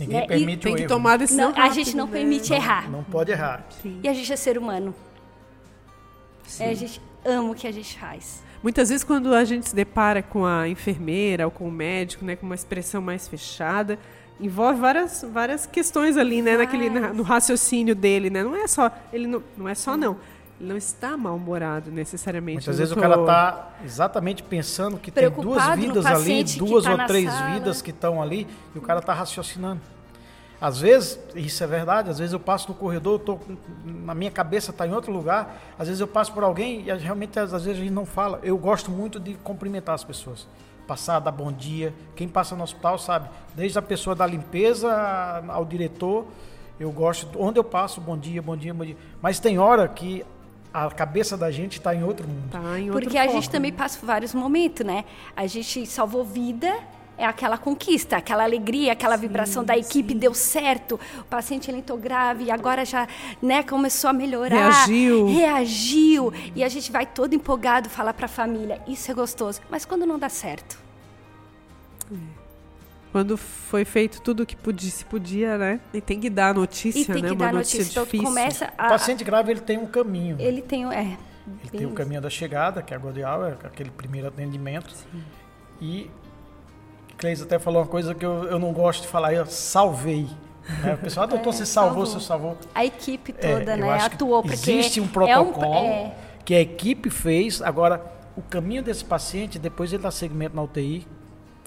[0.00, 0.88] Ninguém Né, e permite Tem o que erro.
[0.90, 2.12] tomar a decisão Não, a gente não né?
[2.12, 2.88] permite errar.
[2.88, 3.66] Não pode errar.
[4.00, 4.94] E a gente é ser humano.
[6.60, 8.42] É, a gente ama o que a gente faz.
[8.62, 12.34] Muitas vezes, quando a gente se depara com a enfermeira ou com o médico, né,
[12.34, 13.98] com uma expressão mais fechada,
[14.40, 18.42] envolve várias, várias questões ali, né, naquele, na- no raciocínio dele, né?
[18.42, 20.16] Não é só, ele não, não é só não.
[20.60, 22.56] Ele não está mal-humorado necessariamente.
[22.66, 23.10] Muitas vezes o doutor?
[23.10, 27.50] cara está exatamente pensando que tem duas Preocupado vidas ali, duas tá ou três sala.
[27.54, 29.80] vidas que estão ali, e o cara está raciocinando.
[30.60, 33.38] Às vezes, isso é verdade, às vezes eu passo no corredor, eu tô,
[33.84, 37.38] na minha cabeça está em outro lugar, às vezes eu passo por alguém e realmente
[37.38, 38.40] às vezes a gente não fala.
[38.42, 40.48] Eu gosto muito de cumprimentar as pessoas.
[40.86, 41.94] Passar, dar bom dia.
[42.16, 44.90] Quem passa no hospital sabe, desde a pessoa da limpeza
[45.48, 46.26] ao diretor,
[46.80, 48.96] eu gosto, onde eu passo, bom dia, bom dia, bom dia.
[49.22, 50.24] Mas tem hora que
[50.72, 52.50] a cabeça da gente está em outro mundo.
[52.50, 55.04] Tá em outro Porque a gente também passa por vários momentos, né?
[55.36, 56.78] A gente salvou vida,
[57.18, 61.98] é aquela conquista, aquela alegria, aquela vibração da equipe deu certo, o paciente ele entrou
[61.98, 63.06] grave e agora já,
[63.42, 64.56] né, começou a melhorar.
[64.86, 65.26] Reagiu.
[65.26, 66.32] Reagiu.
[66.54, 69.60] E a gente vai todo empolgado falar para a família, isso é gostoso.
[69.68, 70.78] Mas quando não dá certo?
[73.10, 75.80] Quando foi feito tudo o que podia, se podia, né?
[75.94, 77.28] E tem que dar a notícia, E tem né?
[77.28, 77.90] que Uma dar notícia, notícia.
[77.92, 78.26] Então difícil.
[78.26, 78.88] começa O a.
[78.88, 80.36] paciente grave ele tem um caminho.
[80.38, 80.84] Ele tem.
[80.86, 81.16] o- É,
[81.62, 84.94] Ele tem o caminho da chegada, que é a God Hour, aquele primeiro atendimento.
[85.80, 86.10] E
[87.18, 90.26] Cleis até falou uma coisa que eu, eu não gosto de falar, eu salvei.
[90.82, 90.94] Né?
[90.94, 92.58] O pessoal, ah, doutor, é, você salvou, salvou, você salvou.
[92.74, 94.42] A equipe é, toda, é, né, atuou.
[94.42, 96.12] Porque existe um protocolo é um,
[96.44, 97.60] que a equipe fez.
[97.60, 98.00] Agora,
[98.36, 101.06] o caminho desse paciente, depois ele dá segmento na UTI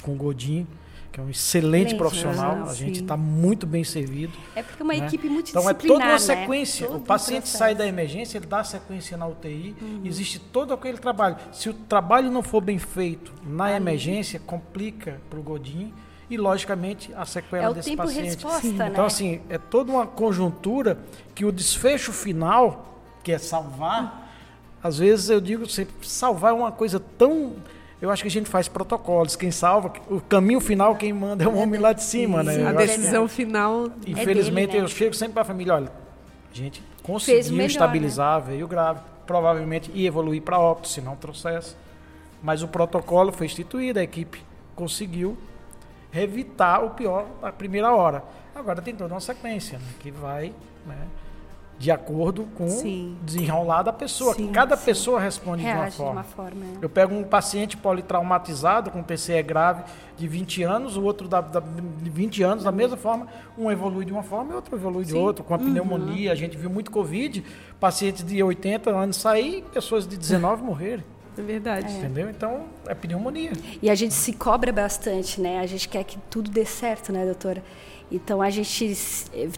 [0.01, 0.65] com o Godinho
[1.11, 2.63] que é um excelente profissional.
[2.69, 4.37] a gente está muito bem servido.
[4.55, 5.05] É porque é uma né?
[5.05, 5.75] equipe multidisciplinar.
[5.75, 6.19] Então é toda uma né?
[6.19, 6.89] sequência.
[6.89, 6.95] Né?
[6.95, 9.75] o paciente sai da emergência, ele dá sequência na UTI.
[9.81, 10.01] Uhum.
[10.05, 11.35] Existe todo aquele trabalho.
[11.51, 13.75] Se o trabalho não for bem feito na Aí.
[13.75, 15.93] emergência, complica para o Godinho
[16.29, 18.25] e, logicamente, a sequela é desse paciente.
[18.27, 18.87] Resposta, né?
[18.89, 20.97] Então, assim, é toda uma conjuntura
[21.35, 24.79] que o desfecho final, que é salvar, uhum.
[24.81, 27.57] às vezes eu digo sempre, salvar é uma coisa tão
[28.01, 29.35] eu acho que a gente faz protocolos.
[29.35, 32.67] Quem salva, o caminho final, quem manda é o homem lá de cima, né?
[32.67, 33.91] A decisão que, final.
[34.07, 34.85] Infelizmente, é dele, né?
[34.85, 35.91] eu chego sempre para a família: olha,
[36.51, 38.47] a gente conseguiu melhor, estabilizar, né?
[38.47, 38.99] veio grave.
[39.27, 41.75] Provavelmente ia evoluir para óbito, se não trouxesse.
[42.41, 44.43] Mas o protocolo foi instituído, a equipe
[44.75, 45.37] conseguiu
[46.11, 48.23] evitar o pior na primeira hora.
[48.55, 50.53] Agora tem toda uma sequência né, que vai.
[50.85, 50.97] Né,
[51.81, 53.17] de acordo com sim.
[53.19, 54.35] o desenrolar da pessoa.
[54.35, 54.85] Sim, Cada sim.
[54.85, 56.21] pessoa responde Reage de uma forma.
[56.21, 56.85] De uma forma é.
[56.85, 59.83] Eu pego um paciente politraumatizado com TCE grave
[60.15, 63.25] de 20 anos, o outro da, da, de 20 anos, da mesma forma,
[63.57, 65.65] um evolui de uma forma e outro evolui de outra, com a uhum.
[65.65, 66.31] pneumonia.
[66.31, 67.43] A gente viu muito Covid,
[67.79, 71.03] pacientes de 80 anos sair, pessoas de 19 morrerem.
[71.35, 71.91] É verdade.
[71.91, 72.29] Entendeu?
[72.29, 73.53] Então, é pneumonia.
[73.81, 75.59] E a gente se cobra bastante, né?
[75.59, 77.63] A gente quer que tudo dê certo, né, doutora?
[78.11, 78.95] Então a gente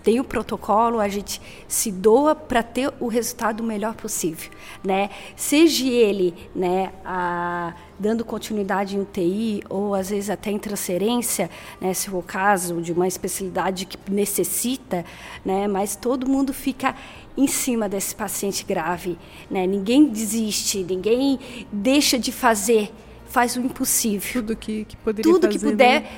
[0.04, 4.52] tem o protocolo, a gente se doa para ter o resultado melhor possível,
[4.84, 5.10] né?
[5.36, 11.50] Seja ele, né, a, dando continuidade em UTI ou às vezes até em transferência,
[11.82, 15.04] né, se for o caso de uma especialidade que necessita,
[15.44, 15.68] né?
[15.68, 16.96] Mas todo mundo fica
[17.36, 19.18] em cima desse paciente grave,
[19.50, 19.66] né?
[19.66, 21.40] Ninguém desiste, ninguém
[21.72, 22.92] deixa de fazer,
[23.26, 24.44] faz o impossível.
[24.44, 26.10] Tudo que, que poderia Tudo fazer, que puder né?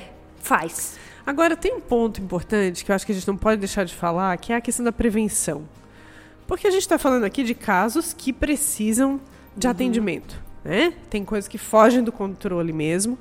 [0.42, 1.05] faz.
[1.26, 3.96] Agora, tem um ponto importante que eu acho que a gente não pode deixar de
[3.96, 5.64] falar, que é a questão da prevenção.
[6.46, 9.20] Porque a gente está falando aqui de casos que precisam
[9.58, 9.72] de uhum.
[9.72, 10.40] atendimento.
[10.64, 10.94] Né?
[11.10, 13.18] Tem coisas que fogem do controle mesmo.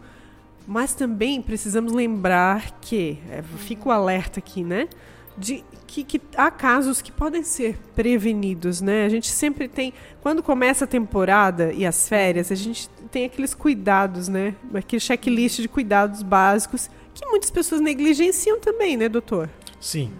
[0.67, 4.89] Mas também precisamos lembrar que, é, fica o alerta aqui, né?
[5.37, 9.05] De que, que, há casos que podem ser prevenidos, né?
[9.05, 13.53] A gente sempre tem, quando começa a temporada e as férias, a gente tem aqueles
[13.53, 14.55] cuidados, né?
[14.73, 19.49] Aquele checklist de cuidados básicos que muitas pessoas negligenciam também, né, doutor?
[19.81, 20.13] Sim.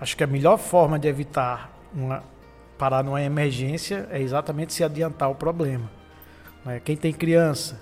[0.00, 2.22] Acho que a melhor forma de evitar uma,
[2.76, 5.90] parar numa emergência é exatamente se adiantar o problema.
[6.64, 6.80] Né?
[6.84, 7.80] Quem tem criança,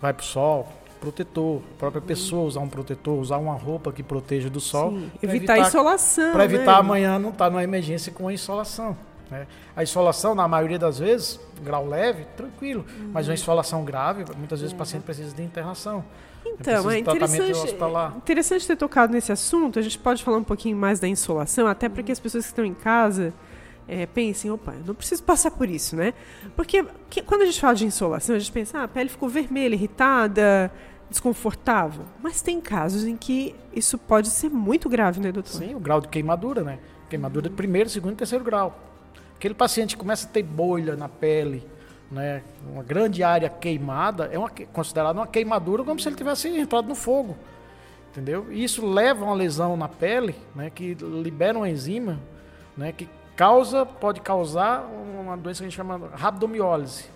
[0.00, 0.68] vai para o sol,
[1.00, 2.06] protetor, a própria uhum.
[2.06, 4.90] pessoa usar um protetor, usar uma roupa que proteja do sol.
[4.90, 6.32] Sim, evitar, evitar a insolação.
[6.32, 6.78] Para evitar né?
[6.78, 8.96] amanhã não estar tá numa emergência com a insolação.
[9.30, 9.46] Né?
[9.74, 12.84] A insolação, na maioria das vezes, grau leve, tranquilo.
[12.88, 13.10] Uhum.
[13.12, 14.76] Mas uma insolação grave, muitas vezes é.
[14.76, 16.04] o paciente precisa de internação.
[16.52, 17.76] Então, é interessante,
[18.16, 19.78] interessante ter tocado nesse assunto.
[19.78, 22.64] A gente pode falar um pouquinho mais da insolação, até porque as pessoas que estão
[22.64, 23.34] em casa
[23.88, 26.12] é, pensem, opa, eu não preciso passar por isso, né?
[26.54, 29.28] Porque que, quando a gente fala de insolação, a gente pensa, ah, a pele ficou
[29.28, 30.72] vermelha, irritada,
[31.08, 32.04] desconfortável.
[32.22, 35.52] Mas tem casos em que isso pode ser muito grave, né, doutor?
[35.52, 36.78] Sim, o grau de queimadura, né?
[37.08, 38.76] Queimadura de primeiro, segundo e terceiro grau.
[39.36, 41.66] Aquele paciente começa a ter bolha na pele,
[42.10, 42.42] né,
[42.72, 46.94] uma grande área queimada, é uma, considerada uma queimadura como se ele tivesse entrado no
[46.94, 47.36] fogo.
[48.10, 48.46] Entendeu?
[48.50, 52.18] E isso leva a uma lesão na pele, né, que libera uma enzima,
[52.76, 57.06] né, que causa, pode causar uma doença que a gente chama rabdomiólise.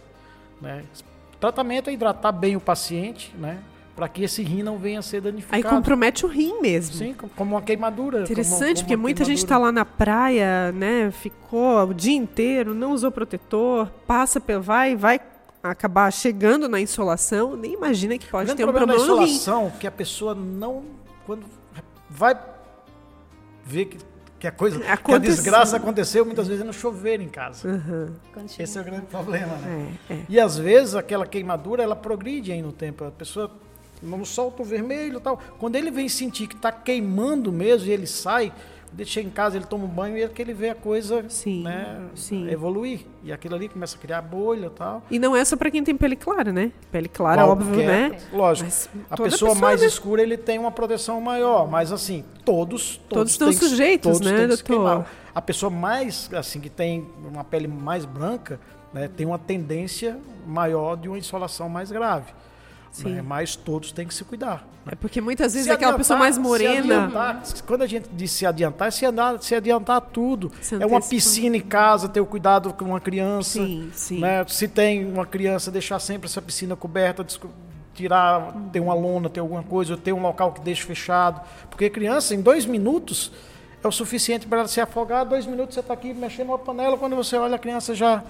[0.60, 0.84] Né?
[1.32, 3.62] O tratamento é hidratar bem o paciente, né,
[4.00, 5.56] para que esse rim não venha a ser danificado.
[5.56, 6.96] Aí compromete o rim mesmo.
[6.96, 8.22] Sim, como uma queimadura.
[8.22, 11.10] Interessante, como, como porque muita gente está lá na praia, né?
[11.10, 15.20] Ficou o dia inteiro, não usou protetor, passa, vai, vai
[15.62, 19.86] acabar chegando na insolação, nem imagina que pode ter um problema, problema na insolação, que
[19.86, 20.82] a pessoa não
[21.26, 21.44] quando
[22.08, 22.40] vai
[23.62, 23.98] ver que,
[24.38, 25.04] que a coisa, Aconteceu.
[25.04, 27.68] que a desgraça aconteceu, muitas vezes é no chover em casa.
[27.68, 28.14] Uhum.
[28.58, 29.92] Esse é o grande problema, né?
[30.08, 30.24] É, é.
[30.26, 33.04] E às vezes aquela queimadura ela progride aí no tempo.
[33.04, 33.50] A pessoa
[34.02, 35.40] não solta o vermelho e tal.
[35.58, 38.52] Quando ele vem sentir que está queimando mesmo e ele sai,
[38.92, 41.62] deixa em casa, ele toma um banho e é que ele vê a coisa sim,
[41.62, 42.48] né, sim.
[42.48, 43.06] evoluir.
[43.22, 45.02] E aquilo ali começa a criar bolha e tal.
[45.10, 46.72] E não é só para quem tem pele clara, né?
[46.90, 48.18] Pele clara, Qualquer, óbvio, né?
[48.32, 48.68] Lógico.
[49.10, 49.86] A pessoa, pessoa mais né?
[49.86, 51.68] escura, ele tem uma proteção maior.
[51.68, 52.96] Mas assim, todos...
[53.08, 55.06] Todos, todos estão sujeitos, todos né, doutor?
[55.34, 58.58] A pessoa mais, assim, que tem uma pele mais branca,
[58.92, 62.32] né, tem uma tendência maior de uma insolação mais grave.
[62.92, 63.10] Sim.
[63.10, 63.22] Né?
[63.22, 64.66] Mas todos têm que se cuidar.
[64.84, 64.92] Né?
[64.92, 67.04] É porque muitas vezes se aquela pessoa mais morena.
[67.04, 70.50] Adiantar, quando a gente diz se adiantar, é se adiantar, se adiantar tudo.
[70.60, 73.64] Se é uma piscina em casa, ter o cuidado com uma criança.
[73.64, 74.20] Sim, sim.
[74.20, 74.44] Né?
[74.48, 77.24] Se tem uma criança, deixar sempre essa piscina coberta,
[77.94, 81.40] tirar, ter uma lona, ter alguma coisa, ou ter um local que deixe fechado.
[81.68, 83.30] Porque criança, em dois minutos,
[83.82, 85.24] é o suficiente para ela se afogar.
[85.24, 88.22] Dois minutos você está aqui mexendo uma panela, quando você olha a criança já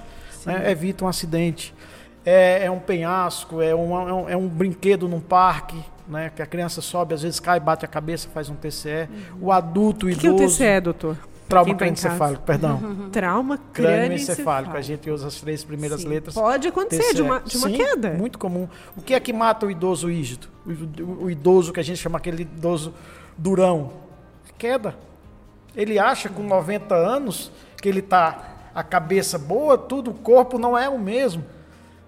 [0.44, 1.75] né, evita um acidente.
[2.24, 6.46] É, é um penhasco, é, é, um, é um brinquedo num parque, né, que a
[6.46, 9.09] criança sobe, às vezes cai, bate a cabeça, faz um TCE.
[9.09, 9.46] Uhum.
[9.46, 10.28] O adulto, o idoso...
[10.28, 11.16] O que é o TCE, doutor?
[11.50, 12.76] Trauma tá crânioencefálico, perdão.
[12.76, 13.11] Uhum.
[13.11, 14.76] Trauma crânioencefálico.
[14.76, 16.09] A gente usa as três primeiras Sim.
[16.09, 16.35] letras.
[16.35, 18.11] Pode acontecer de uma, de uma Sim, queda.
[18.11, 18.68] Muito comum.
[18.96, 20.46] O que é que mata o idoso rígido?
[20.64, 22.94] O, o, idoso que a gente chama aquele idoso
[23.37, 23.90] durão.
[24.56, 24.94] Queda.
[25.74, 27.50] Ele acha com 90 anos
[27.83, 31.44] que ele está a cabeça boa, tudo, o corpo não é o mesmo.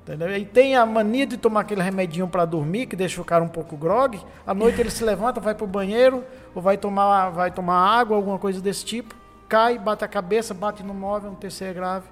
[0.02, 0.36] Entendeu?
[0.36, 3.48] E tem a mania de tomar aquele remedinho para dormir, que deixa o cara um
[3.48, 4.20] pouco grog.
[4.46, 8.16] À noite ele se levanta, vai para o banheiro, ou vai tomar, vai tomar água,
[8.16, 12.06] alguma coisa desse tipo cai, bate a cabeça, bate no móvel, um TCE grave.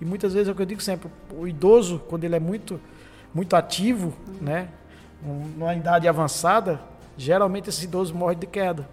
[0.00, 2.80] E muitas vezes é o que eu digo sempre, o idoso, quando ele é muito,
[3.34, 4.68] muito ativo, né,
[5.22, 6.80] numa idade avançada,
[7.14, 8.88] geralmente esse idoso morre de queda.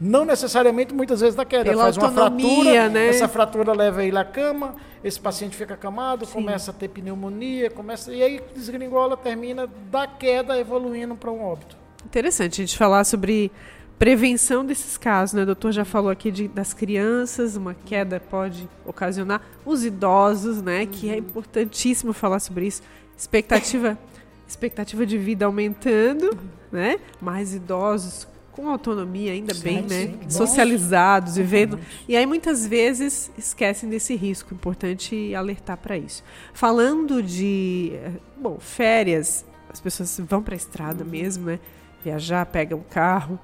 [0.00, 1.64] Não necessariamente, muitas vezes, da queda.
[1.64, 3.08] Pela Faz uma fratura, né?
[3.08, 6.32] essa fratura leva ele à cama, esse paciente fica acamado, Sim.
[6.32, 11.76] começa a ter pneumonia, começa e aí desgringola, termina da queda evoluindo para um óbito.
[12.04, 13.50] Interessante a gente falar sobre
[13.98, 15.42] prevenção desses casos, né?
[15.42, 20.80] O doutor já falou aqui de, das crianças, uma queda pode ocasionar, os idosos, né?
[20.80, 20.86] Uhum.
[20.88, 22.82] Que é importantíssimo falar sobre isso.
[23.16, 23.98] Expectativa,
[24.46, 26.38] expectativa de vida aumentando, uhum.
[26.70, 27.00] né?
[27.18, 30.06] Mais idosos com autonomia, ainda sim, bem, né?
[30.06, 30.30] Sim.
[30.30, 31.78] Socializados, vivendo.
[32.08, 34.54] E aí muitas vezes esquecem desse risco.
[34.54, 36.24] Importante alertar para isso.
[36.54, 41.10] Falando de, eh, bom, férias, as pessoas vão para a estrada uhum.
[41.10, 41.60] mesmo, né?
[42.02, 43.38] Viajar, pegam um carro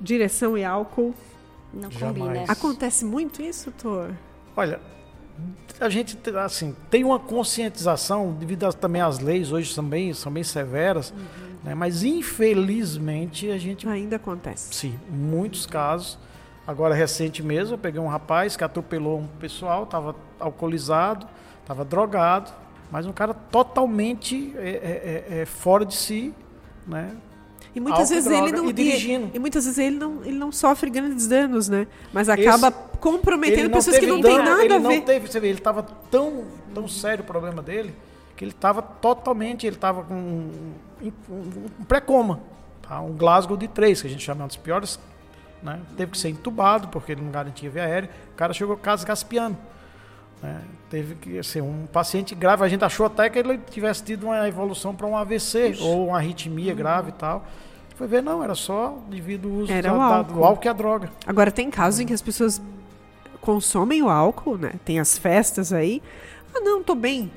[0.00, 1.14] direção e álcool.
[1.72, 2.44] Não combina.
[2.48, 4.10] Acontece muito isso, Thor?
[4.56, 4.80] Olha,
[5.78, 10.32] a gente assim tem uma conscientização devido a, também às leis hoje são bem são
[10.32, 11.49] bem severas, uhum.
[11.62, 11.74] Né?
[11.74, 14.74] mas infelizmente a gente ainda acontece.
[14.74, 16.18] Sim, muitos casos.
[16.66, 21.26] Agora recente mesmo, eu peguei um rapaz que atropelou um pessoal, estava alcoolizado,
[21.60, 22.52] estava drogado,
[22.90, 26.34] mas um cara totalmente é, é, é, é fora de si,
[26.86, 27.16] né?
[27.74, 29.30] E muitas vezes ele não e dirigindo.
[29.32, 31.86] E, e, muitas vezes ele não, ele não sofre grandes danos, né?
[32.12, 34.82] Mas acaba Esse, comprometendo pessoas que não têm nada ele a ver.
[34.82, 36.44] Não teve, você vê, ele estava tão,
[36.74, 37.94] tão sério o problema dele
[38.40, 40.72] que ele estava totalmente, ele estava com um,
[41.28, 42.40] um, pré-coma,
[42.80, 42.98] tá?
[42.98, 44.98] um Glasgow de 3, que a gente chama dos piores,
[45.62, 45.78] né?
[45.94, 48.08] Teve que ser entubado porque ele não garantia via aérea.
[48.32, 49.58] O cara chegou caso gaspiano.
[50.42, 50.58] Né?
[50.88, 52.64] Teve que ser um paciente grave.
[52.64, 55.82] A gente achou até que ele tivesse tido uma evolução para um AVC Ixi.
[55.82, 56.78] ou uma arritmia uhum.
[56.78, 57.44] grave e tal.
[57.94, 60.32] Foi ver, não, era só devido ao uso era da, álcool.
[60.32, 61.10] do álcool e a droga.
[61.26, 62.58] Agora, tem casos em que as pessoas
[63.42, 64.72] consomem o álcool, né?
[64.82, 66.02] Tem as festas aí.
[66.54, 67.30] Ah, não, tô bem.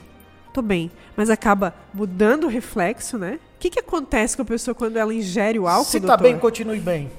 [0.53, 0.91] Tô bem.
[1.17, 3.39] Mas acaba mudando o reflexo, né?
[3.55, 5.89] O que, que acontece com a pessoa quando ela ingere o álcool?
[5.89, 7.11] Se tá bem, continue bem.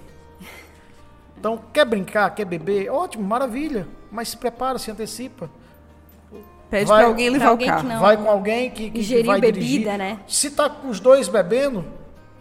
[1.37, 2.89] Então, quer brincar, quer beber?
[2.91, 3.87] Ótimo, maravilha.
[4.11, 5.51] Mas se prepara, se antecipa.
[6.71, 8.01] Pede para alguém levar alguém o carro.
[8.01, 9.99] Vai com alguém que, que, que vai bebida, dirigir.
[9.99, 10.21] né?
[10.27, 11.85] Se tá com os dois bebendo,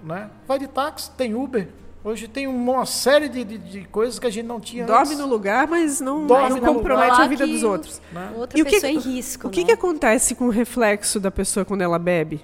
[0.03, 0.29] né?
[0.47, 1.67] Vai de táxi, tem Uber.
[2.03, 5.19] Hoje tem uma série de, de, de coisas que a gente não tinha Dorme antes.
[5.19, 7.25] no lugar, mas não, Dorme não compromete lugar.
[7.25, 8.01] a vida dos outros.
[8.11, 8.33] Né?
[8.35, 9.47] Outra e pessoa o que, em risco.
[9.47, 9.65] O que, né?
[9.67, 12.43] que acontece com o reflexo da pessoa quando ela bebe?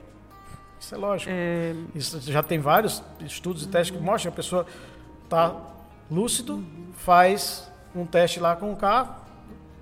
[0.79, 1.29] Isso é lógico.
[1.33, 1.75] É...
[1.93, 4.65] Isso já tem vários estudos e testes que mostram que a pessoa
[5.25, 5.53] está
[6.09, 9.13] lúcido, faz um teste lá com o carro,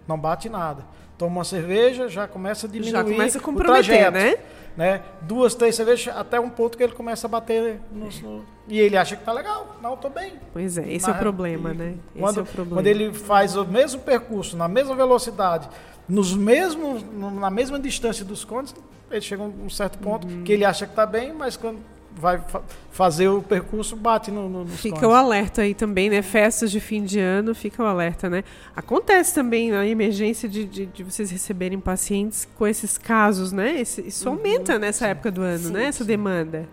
[0.08, 0.84] não bate nada
[1.18, 4.38] toma uma cerveja, já começa a diminuir já começa a comprometer, o trajeto, né?
[4.78, 5.02] Né?
[5.22, 8.46] Duas, três cervejas, até um ponto que ele começa a bater no, no...
[8.68, 9.76] e ele acha que tá legal.
[9.82, 10.34] Não, tô bem.
[10.54, 11.96] Pois é, esse Mas, é o problema, né?
[12.14, 12.76] Esse quando, é o problema.
[12.78, 15.68] quando ele faz o mesmo percurso, na mesma velocidade,
[16.08, 18.76] nos mesmos, na mesma distância dos contos,
[19.10, 20.44] ele chega a um certo ponto uhum.
[20.44, 21.80] que ele acha que está bem, mas quando
[22.20, 26.24] vai fa fazer o percurso, bate no, no Fica o alerta aí também, né?
[26.24, 28.44] Festas de fim de ano, fica o alerta, né?
[28.76, 33.80] Acontece também a emergência de, de, de vocês receberem pacientes com esses casos, né?
[33.80, 34.36] Esse, isso uhum.
[34.36, 35.12] aumenta nessa sim.
[35.12, 35.86] época do ano, sim, né?
[35.86, 36.08] Essa sim.
[36.08, 36.68] demanda.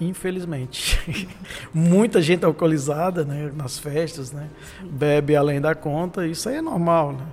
[0.00, 1.28] Infelizmente.
[1.72, 4.48] Muita gente alcoolizada né, nas festas, né?
[4.82, 7.26] Bebe além da conta, isso aí é normal, né?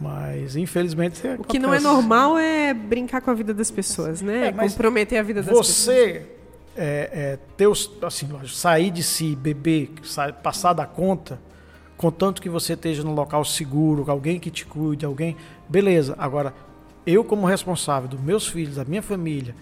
[0.00, 4.48] Mas, infelizmente, O que não é normal é brincar com a vida das pessoas, né?
[4.48, 5.96] É, Comprometer a vida das você, pessoas.
[5.96, 6.26] Você,
[6.76, 11.40] é, é, ter os, assim, sair de si, beber, sair, passar da conta,
[11.96, 15.34] contanto que você esteja num local seguro, alguém que te cuide, alguém.
[15.66, 16.14] Beleza.
[16.18, 16.52] Agora,
[17.06, 19.54] eu, como responsável dos meus filhos, da minha família,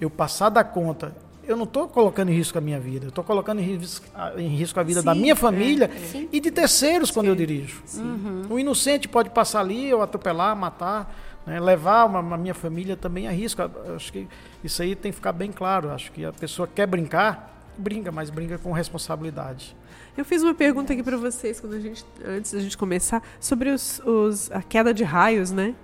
[0.00, 1.14] eu passar da conta
[1.50, 4.48] eu não estou colocando em risco a minha vida, eu estou colocando em risco, em
[4.48, 7.14] risco a vida sim, da minha família é, e de terceiros sim.
[7.14, 7.82] quando eu dirijo.
[7.96, 8.42] Uhum.
[8.48, 11.12] O inocente pode passar ali, ou atropelar, matar.
[11.44, 11.58] Né?
[11.58, 13.62] Levar uma, uma minha família também a risco.
[13.96, 14.28] Acho que
[14.62, 15.90] isso aí tem que ficar bem claro.
[15.90, 19.74] Acho que a pessoa quer brincar, brinca, mas brinca com responsabilidade.
[20.16, 23.70] Eu fiz uma pergunta aqui para vocês quando a gente, antes da gente começar sobre
[23.70, 25.74] os, os, a queda de raios, né?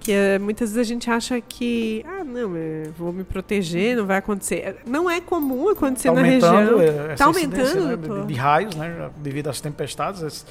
[0.00, 4.06] Que é, muitas vezes a gente acha que, ah, não, é, vou me proteger, não
[4.06, 4.76] vai acontecer.
[4.86, 6.82] Não é comum acontecer tá na região.
[7.12, 9.10] Está aumentando né, de, de, raios, né?
[9.18, 10.46] Devido às tempestades,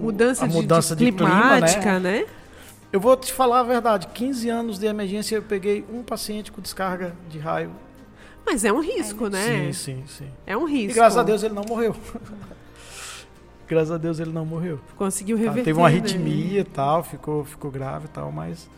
[0.00, 2.20] mudança, a mudança de, de, de climática, clima, né?
[2.20, 2.26] né?
[2.92, 6.60] Eu vou te falar a verdade, 15 anos de emergência eu peguei um paciente com
[6.60, 7.70] descarga de raio.
[8.44, 9.46] Mas é um risco, é, né?
[9.46, 10.30] Sim, sim, sim.
[10.44, 10.92] É um risco.
[10.92, 11.94] E graças a Deus ele não morreu.
[13.70, 14.80] Graças a Deus ele não morreu.
[14.96, 15.64] Conseguiu tá, reverter.
[15.64, 15.96] teve uma né?
[15.96, 18.68] arritmia e tal, ficou, ficou grave e tal, mas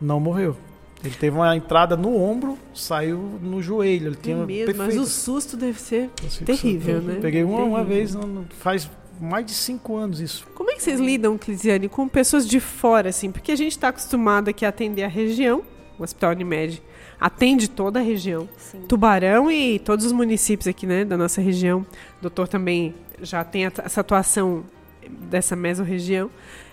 [0.00, 0.56] não morreu.
[1.04, 4.08] Ele teve uma entrada no ombro, saiu no joelho.
[4.08, 6.10] Ele tinha mesmo, mas o susto deve ser
[6.44, 7.18] terrível, né?
[7.20, 7.76] Peguei uma, terrível.
[7.76, 8.16] uma vez,
[8.58, 8.90] faz
[9.20, 10.46] mais de cinco anos isso.
[10.54, 13.30] Como é que vocês lidam, Clisiane, com pessoas de fora, assim?
[13.30, 15.62] Porque a gente está acostumado aqui a atender a região,
[15.98, 16.82] o Hospital Unimed
[17.22, 18.48] atende toda a região.
[18.58, 18.82] Sim.
[18.88, 21.86] Tubarão e todos os municípios aqui, né, da nossa região.
[22.18, 22.92] O doutor também
[23.22, 24.64] já tem essa atuação
[25.08, 26.28] dessa mesorregião.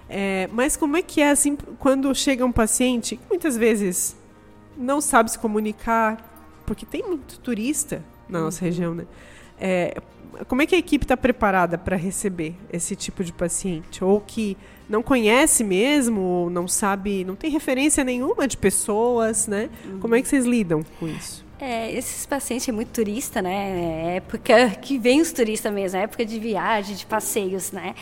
[0.10, 4.18] É, mas como é que é, assim, quando chega um paciente que muitas vezes
[4.76, 6.18] não sabe se comunicar,
[6.66, 8.72] porque tem muito turista na nossa uhum.
[8.72, 9.06] região, né?
[9.60, 10.02] É,
[10.48, 14.04] como é que a equipe está preparada para receber esse tipo de paciente?
[14.04, 19.70] Ou que não conhece mesmo, ou não sabe, não tem referência nenhuma de pessoas, né?
[19.86, 20.00] Uhum.
[20.00, 21.46] Como é que vocês lidam com isso?
[21.60, 24.14] É, esses pacientes é muito turista, né?
[24.14, 27.94] É época que vem os turistas mesmo, é época de viagem, de passeios, né?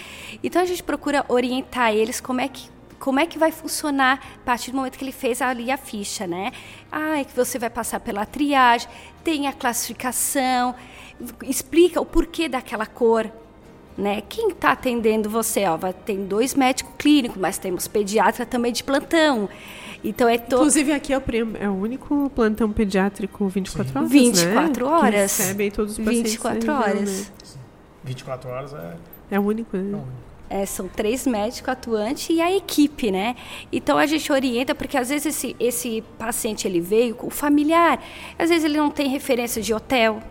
[0.44, 2.70] Então a gente procura orientar eles como é que
[3.00, 6.26] como é que vai funcionar a partir do momento que ele fez ali a ficha,
[6.26, 6.52] né?
[6.92, 8.90] Ah, é que você vai passar pela triagem,
[9.24, 10.74] tem a classificação,
[11.44, 13.30] explica o porquê daquela cor.
[13.98, 14.22] Né?
[14.30, 15.66] Quem está atendendo você?
[15.66, 19.50] Ó, tem dois médicos clínicos, mas temos pediatra também de plantão.
[20.04, 20.58] Então é to...
[20.58, 21.24] Inclusive aqui é o,
[21.60, 23.98] é o único plantão pediátrico 24 Sim.
[23.98, 24.12] horas.
[24.12, 24.92] 24 né?
[24.92, 25.12] horas.
[25.12, 26.32] Que recebem todos os pacientes.
[26.34, 27.20] 24 horas.
[27.20, 27.26] Né?
[28.04, 28.98] 24 horas é.
[29.32, 29.84] É o único, né?
[29.84, 30.28] É o único.
[30.50, 33.36] É, são três médicos atuantes e a equipe, né?
[33.70, 38.02] Então a gente orienta, porque às vezes esse, esse paciente ele veio com o familiar,
[38.40, 40.22] às vezes ele não tem referência de hotel,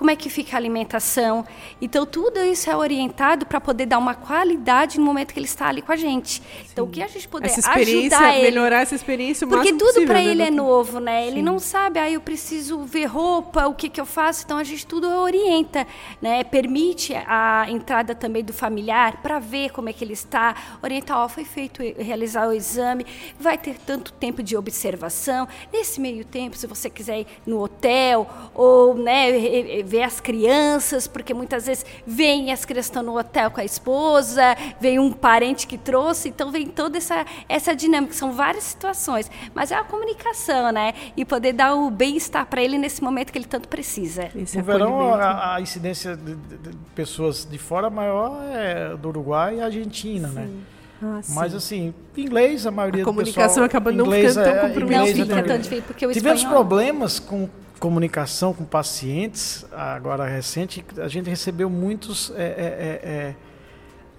[0.00, 1.44] como é que fica a alimentação.
[1.78, 5.68] Então, tudo isso é orientado para poder dar uma qualidade no momento que ele está
[5.68, 6.40] ali com a gente.
[6.40, 6.42] Sim.
[6.72, 8.44] Então, o que a gente puder essa ajudar ele...
[8.44, 11.26] melhorar essa experiência o Porque tudo para né, ele é novo, né?
[11.26, 11.42] Ele Sim.
[11.42, 14.42] não sabe, ah, eu preciso ver roupa, o que, que eu faço.
[14.42, 15.86] Então, a gente tudo orienta,
[16.22, 16.44] né?
[16.44, 20.56] Permite a entrada também do familiar para ver como é que ele está.
[20.82, 23.04] Orientar, ó, foi feito realizar o exame,
[23.38, 25.46] vai ter tanto tempo de observação.
[25.70, 31.34] Nesse meio tempo, se você quiser ir no hotel ou, né, ver as crianças, porque
[31.34, 35.76] muitas vezes vem as crianças estão no hotel com a esposa, vem um parente que
[35.76, 38.14] trouxe, então vem toda essa, essa dinâmica.
[38.14, 40.94] São várias situações, mas é a comunicação, né?
[41.16, 44.28] E poder dar o bem-estar para ele nesse momento que ele tanto precisa.
[44.36, 49.56] Esse no verão, a, a incidência de, de, pessoas de fora maior é do Uruguai
[49.56, 50.42] e Argentina, né?
[50.42, 50.52] Sim.
[50.52, 50.62] né?
[51.02, 54.58] Ah, Mas assim, inglês a maioria a do comunicação pessoal, acaba não ficando tão é,
[54.58, 55.18] comprometida.
[55.18, 56.58] Não fica tão difícil, porque o Tivemos espanhol...
[56.58, 57.48] problemas com
[57.80, 63.34] comunicação com pacientes, agora recente, a gente recebeu muitos é, é, é,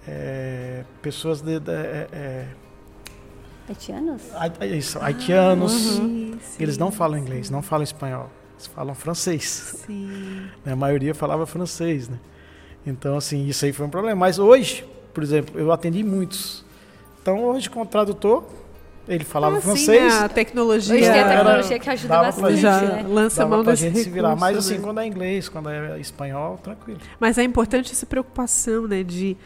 [0.08, 2.48] é pessoas de, de é, é,
[3.68, 4.22] haitianos.
[4.76, 5.98] Isso, haitianos.
[6.00, 6.38] Uhum.
[6.58, 9.84] Eles não falam inglês, não falam espanhol, eles falam francês.
[9.86, 10.48] Sim.
[10.66, 12.18] A maioria falava francês, né?
[12.84, 14.18] Então assim isso aí foi um problema.
[14.18, 14.84] Mas hoje,
[15.14, 16.64] por exemplo, eu atendi muitos.
[17.22, 18.44] Então hoje com o tradutor
[19.14, 20.12] ele falava ah, francês.
[20.12, 20.94] Sim, a tecnologia.
[20.94, 22.56] Hoje tem a tecnologia que ajuda bastante.
[22.56, 23.04] Já né?
[23.06, 24.36] lança mão desse gente recurso, se virar.
[24.36, 24.80] Mas assim, né?
[24.82, 27.00] quando é inglês, quando é espanhol, tranquilo.
[27.20, 29.02] Mas é importante essa preocupação, né?
[29.02, 29.36] De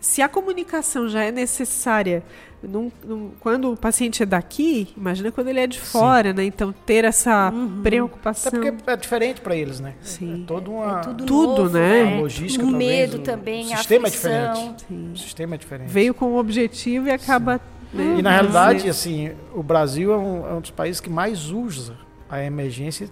[0.00, 2.24] se a comunicação já é necessária
[2.62, 6.36] num, num, quando o paciente é daqui, imagina quando ele é de fora, Sim.
[6.36, 6.44] né?
[6.44, 7.82] Então ter essa uhum.
[7.82, 8.52] preocupação.
[8.60, 9.94] Até porque é diferente para eles, né?
[10.00, 10.42] Sim.
[10.42, 12.04] É todo uma é tudo, tudo novo, né?
[12.04, 12.20] né?
[12.20, 14.84] logística, o medo também, o sistema é diferente.
[14.88, 15.12] Sim.
[15.12, 15.88] O sistema é diferente.
[15.88, 17.60] Veio com o objetivo e acaba
[17.92, 18.18] né?
[18.18, 21.96] E na realidade, assim, o Brasil é um, é um, dos países que mais usa
[22.28, 23.08] a emergência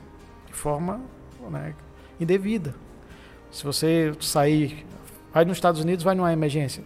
[0.47, 1.01] de forma
[1.51, 1.75] né,
[2.19, 2.75] indevida.
[3.51, 4.87] Se você sair,
[5.33, 6.83] vai nos Estados Unidos, vai numa emergência,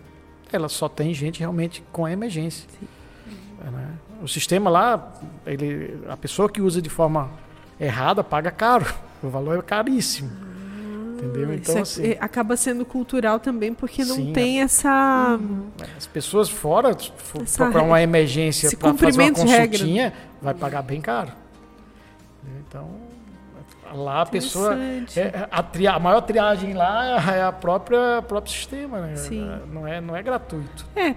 [0.52, 2.68] ela só tem gente realmente com emergência.
[3.64, 3.90] É, né?
[4.22, 5.12] O sistema lá,
[5.46, 7.30] ele, a pessoa que usa de forma
[7.78, 8.86] errada paga caro.
[9.22, 10.30] O valor é caríssimo.
[11.24, 11.54] Entendeu?
[11.54, 15.38] Então, é, assim, é, acaba sendo cultural também, porque não sim, tem é, essa.
[15.40, 15.68] Uhum.
[15.96, 16.94] As pessoas fora,
[17.56, 20.12] procurar uma emergência para fazer uma consultinha,
[20.42, 21.32] vai pagar bem caro.
[22.60, 22.88] Então,
[23.94, 24.76] lá a pessoa.
[24.76, 29.16] É, a, tri, a maior triagem lá é a própria próprio sistema, né?
[29.16, 29.48] Sim.
[29.72, 30.86] Não, é, não é gratuito.
[30.94, 31.14] É.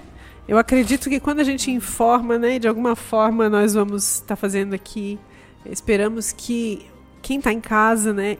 [0.48, 4.36] Eu acredito que quando a gente informa, né, de alguma forma nós vamos estar tá
[4.38, 5.20] fazendo aqui,
[5.66, 6.86] esperamos que
[7.22, 8.38] quem está em casa, né,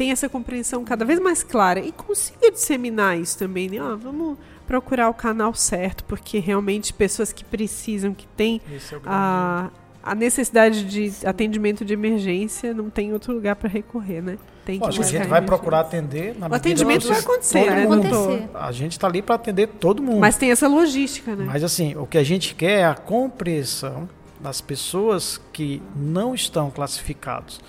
[0.00, 3.82] tenha essa compreensão cada vez mais clara e consiga disseminar isso também, né?
[3.82, 9.68] Ó, vamos procurar o canal certo, porque realmente pessoas que precisam, que têm é a,
[10.02, 14.38] a necessidade de atendimento de emergência, não tem outro lugar para recorrer, né?
[14.64, 16.34] Tem que Lógico, a gente vai procurar atender.
[16.38, 17.82] Na o atendimento vai acontecer, né?
[17.82, 18.48] Acontecer.
[18.54, 20.18] A gente está ali para atender todo mundo.
[20.18, 21.44] Mas tem essa logística, né?
[21.46, 24.08] Mas assim, o que a gente quer é a compreensão
[24.40, 27.60] das pessoas que não estão classificados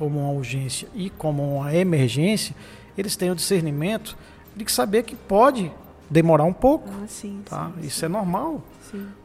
[0.00, 2.56] como uma urgência e como uma emergência,
[2.96, 4.16] eles têm o discernimento
[4.56, 5.70] de saber que pode
[6.08, 6.88] demorar um pouco.
[6.88, 7.70] Ah, sim, tá?
[7.74, 8.06] Sim, Isso sim.
[8.06, 8.64] é normal.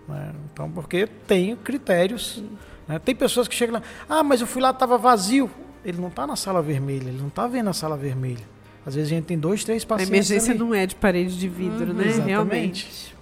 [0.05, 0.33] Né?
[0.51, 2.43] Então, porque tem critérios.
[2.85, 2.99] Né?
[2.99, 5.49] Tem pessoas que chegam lá, ah, mas eu fui lá, estava vazio.
[5.85, 8.43] Ele não está na sala vermelha, ele não está vendo a sala vermelha.
[8.85, 10.11] Às vezes a gente tem dois, três pacientes.
[10.11, 10.59] A emergência ali.
[10.59, 12.07] não é de parede de vidro, uhum, né?
[12.07, 12.27] Exatamente.
[12.27, 13.15] Realmente.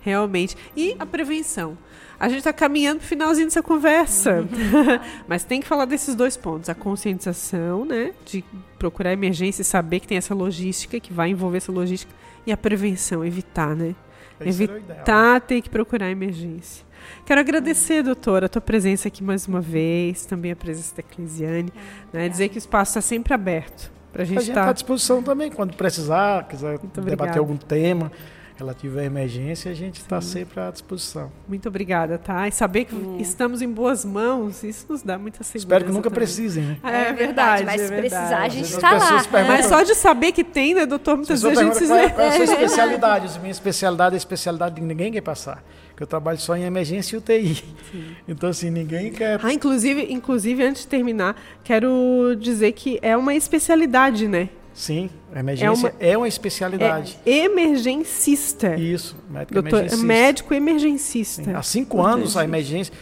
[0.00, 0.56] Realmente.
[0.76, 1.76] E a prevenção.
[2.20, 4.42] A gente está caminhando para o finalzinho dessa conversa.
[4.42, 5.00] Uhum.
[5.26, 6.68] Mas tem que falar desses dois pontos.
[6.68, 8.12] A conscientização, né?
[8.26, 8.44] De
[8.78, 12.12] procurar emergência e saber que tem essa logística, que vai envolver essa logística.
[12.46, 13.94] E a prevenção, evitar, né?
[14.38, 16.84] Esse evitar ter que procurar emergência.
[17.24, 21.72] Quero agradecer, doutora, a tua presença aqui mais uma vez, também a presença da Eclesiane.
[22.12, 22.28] Né?
[22.28, 23.90] Dizer que o espaço está sempre aberto.
[24.12, 28.12] Pra gente a gente está tá à disposição também, quando precisar, quiser debater algum tema
[28.60, 31.32] relativo à emergência, a gente está sempre à disposição.
[31.48, 32.46] Muito obrigada, tá?
[32.46, 33.16] E saber que hum.
[33.18, 35.66] estamos em boas mãos, isso nos dá muita segurança.
[35.66, 36.24] Espero que nunca também.
[36.24, 36.78] precisem, né?
[36.84, 37.64] É, é verdade.
[37.64, 39.22] Mas é se precisar, a gente está lá.
[39.48, 41.16] Mas só de saber que tem, né, doutor?
[41.16, 41.86] Muitas vezes a gente se...
[41.86, 43.38] Qual é, qual é a sua especialidade?
[43.40, 45.64] Minha especialidade é a especialidade de ninguém quer passar.
[45.96, 47.54] Que eu trabalho só em emergência e UTI.
[47.90, 48.16] Sim.
[48.28, 49.40] Então, assim, ninguém quer.
[49.42, 54.48] Ah, inclusive, inclusive, antes de terminar, quero dizer que é uma especialidade, né?
[54.72, 57.18] Sim, emergência é uma, é uma especialidade.
[57.26, 58.76] É emergencista.
[58.76, 60.06] Isso, médico Doutor, emergencista.
[60.06, 61.44] Médico emergencista.
[61.44, 62.94] Sim, há cinco anos a emergência.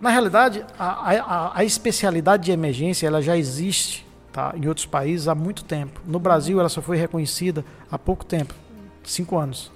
[0.00, 5.28] Na realidade, a, a, a, especialidade de emergência ela já existe tá, em outros países
[5.28, 6.00] há muito tempo.
[6.06, 8.54] No Brasil, ela só foi reconhecida há pouco tempo
[9.02, 9.72] cinco anos.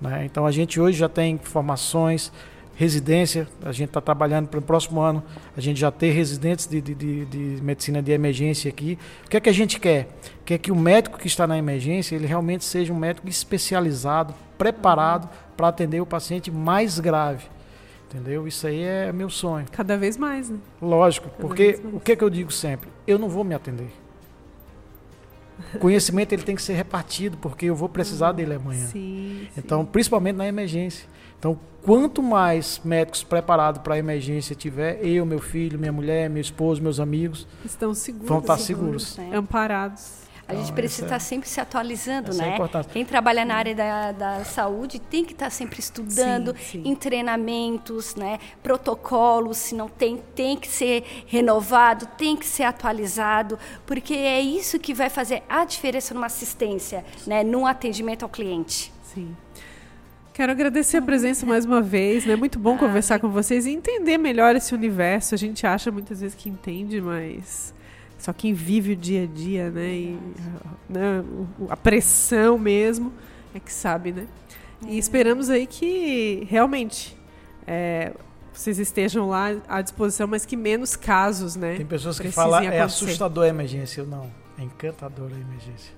[0.00, 0.24] Né?
[0.24, 2.32] Então, a gente hoje já tem formações
[2.76, 5.22] residência, a gente está trabalhando para o próximo ano,
[5.56, 8.98] a gente já ter residentes de, de, de, de, medicina de emergência aqui.
[9.24, 10.08] O que é que a gente quer?
[10.44, 15.28] Quer que o médico que está na emergência, ele realmente seja um médico especializado, preparado
[15.56, 17.44] para atender o paciente mais grave.
[18.10, 18.46] Entendeu?
[18.46, 19.66] Isso aí é meu sonho.
[19.72, 20.58] Cada vez mais, né?
[20.80, 22.88] Lógico, Cada porque o que é que eu digo sempre?
[23.06, 23.90] Eu não vou me atender.
[25.74, 28.86] O conhecimento ele tem que ser repartido, porque eu vou precisar dele amanhã.
[28.86, 29.88] Sim, então, sim.
[29.90, 31.08] principalmente na emergência.
[31.44, 36.40] Então, quanto mais médicos preparados para a emergência tiver, eu, meu filho, minha mulher, meu
[36.40, 39.36] esposo, meus amigos, estão seguros, vão estar seguros, seguros né?
[39.36, 40.24] amparados.
[40.48, 42.56] A então, gente precisa estar é, sempre se atualizando, é né?
[42.58, 46.82] É Quem trabalha na área da, da saúde tem que estar sempre estudando sim, sim.
[46.86, 48.38] em treinamentos, né?
[48.62, 54.78] Protocolos, se não tem, tem que ser renovado, tem que ser atualizado, porque é isso
[54.78, 57.44] que vai fazer a diferença numa assistência, né?
[57.44, 58.90] Num atendimento ao cliente.
[59.02, 59.36] Sim.
[60.34, 62.34] Quero agradecer a presença mais uma vez, né?
[62.34, 65.32] Muito bom conversar com vocês e entender melhor esse universo.
[65.32, 67.72] A gente acha muitas vezes que entende, mas
[68.18, 69.86] só quem vive o dia a dia, né?
[69.94, 70.18] E
[70.88, 71.24] né,
[71.68, 73.12] a pressão mesmo
[73.54, 74.26] é que sabe, né?
[74.88, 74.98] E é.
[74.98, 77.16] esperamos aí que realmente
[77.64, 78.12] é,
[78.52, 81.76] vocês estejam lá à disposição, mas que menos casos, né?
[81.76, 84.00] Tem pessoas que falam é assustador a emergência.
[84.00, 84.28] Eu não,
[84.58, 85.94] é encantador a emergência.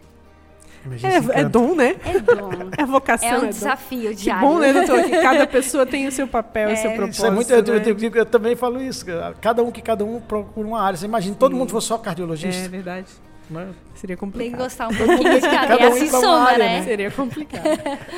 [1.03, 1.97] É, é, dom, né?
[2.05, 2.51] É dom.
[2.77, 3.29] É vocação.
[3.29, 4.43] É um é desafio de diário.
[4.43, 5.03] Que bom, né, doutor?
[5.05, 6.73] Que cada pessoa tem o seu papel, é.
[6.75, 7.15] o seu propósito.
[7.15, 7.59] Isso é muito, né?
[7.59, 9.05] eu, eu, eu, também falo isso.
[9.41, 10.97] Cada um que cada um procura uma área.
[10.97, 11.39] Você imagina, Sim.
[11.39, 12.65] todo mundo fosse só cardiologista.
[12.65, 13.07] É verdade.
[13.49, 13.73] Né?
[13.95, 14.43] Seria complicado.
[14.43, 16.79] Tem que gostar um pouquinho de cada, cada um soma, área, né?
[16.79, 16.85] né?
[16.85, 17.65] Seria complicado.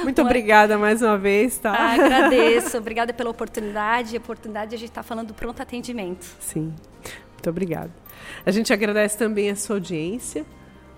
[0.02, 1.70] Muito obrigada mais uma vez, tá?
[1.70, 2.78] Ah, agradeço.
[2.78, 4.16] Obrigada pela oportunidade.
[4.16, 6.24] A oportunidade de a gente estar tá falando do pronto atendimento.
[6.40, 6.72] Sim.
[7.34, 7.90] Muito obrigada.
[8.44, 10.44] A gente agradece também a sua audiência.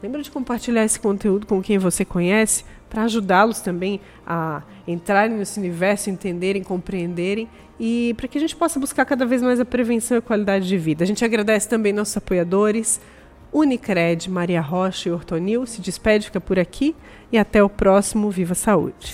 [0.02, 5.58] Lembra de compartilhar esse conteúdo com quem você conhece para ajudá-los também a entrarem nesse
[5.58, 7.48] universo, entenderem, compreenderem
[7.78, 10.66] e para que a gente possa buscar cada vez mais a prevenção e a qualidade
[10.66, 11.04] de vida.
[11.04, 13.00] A gente agradece também nossos apoiadores,
[13.52, 15.66] Unicred, Maria Rocha e Ortonil.
[15.66, 16.96] Se despede, fica por aqui
[17.30, 19.12] e até o próximo Viva Saúde.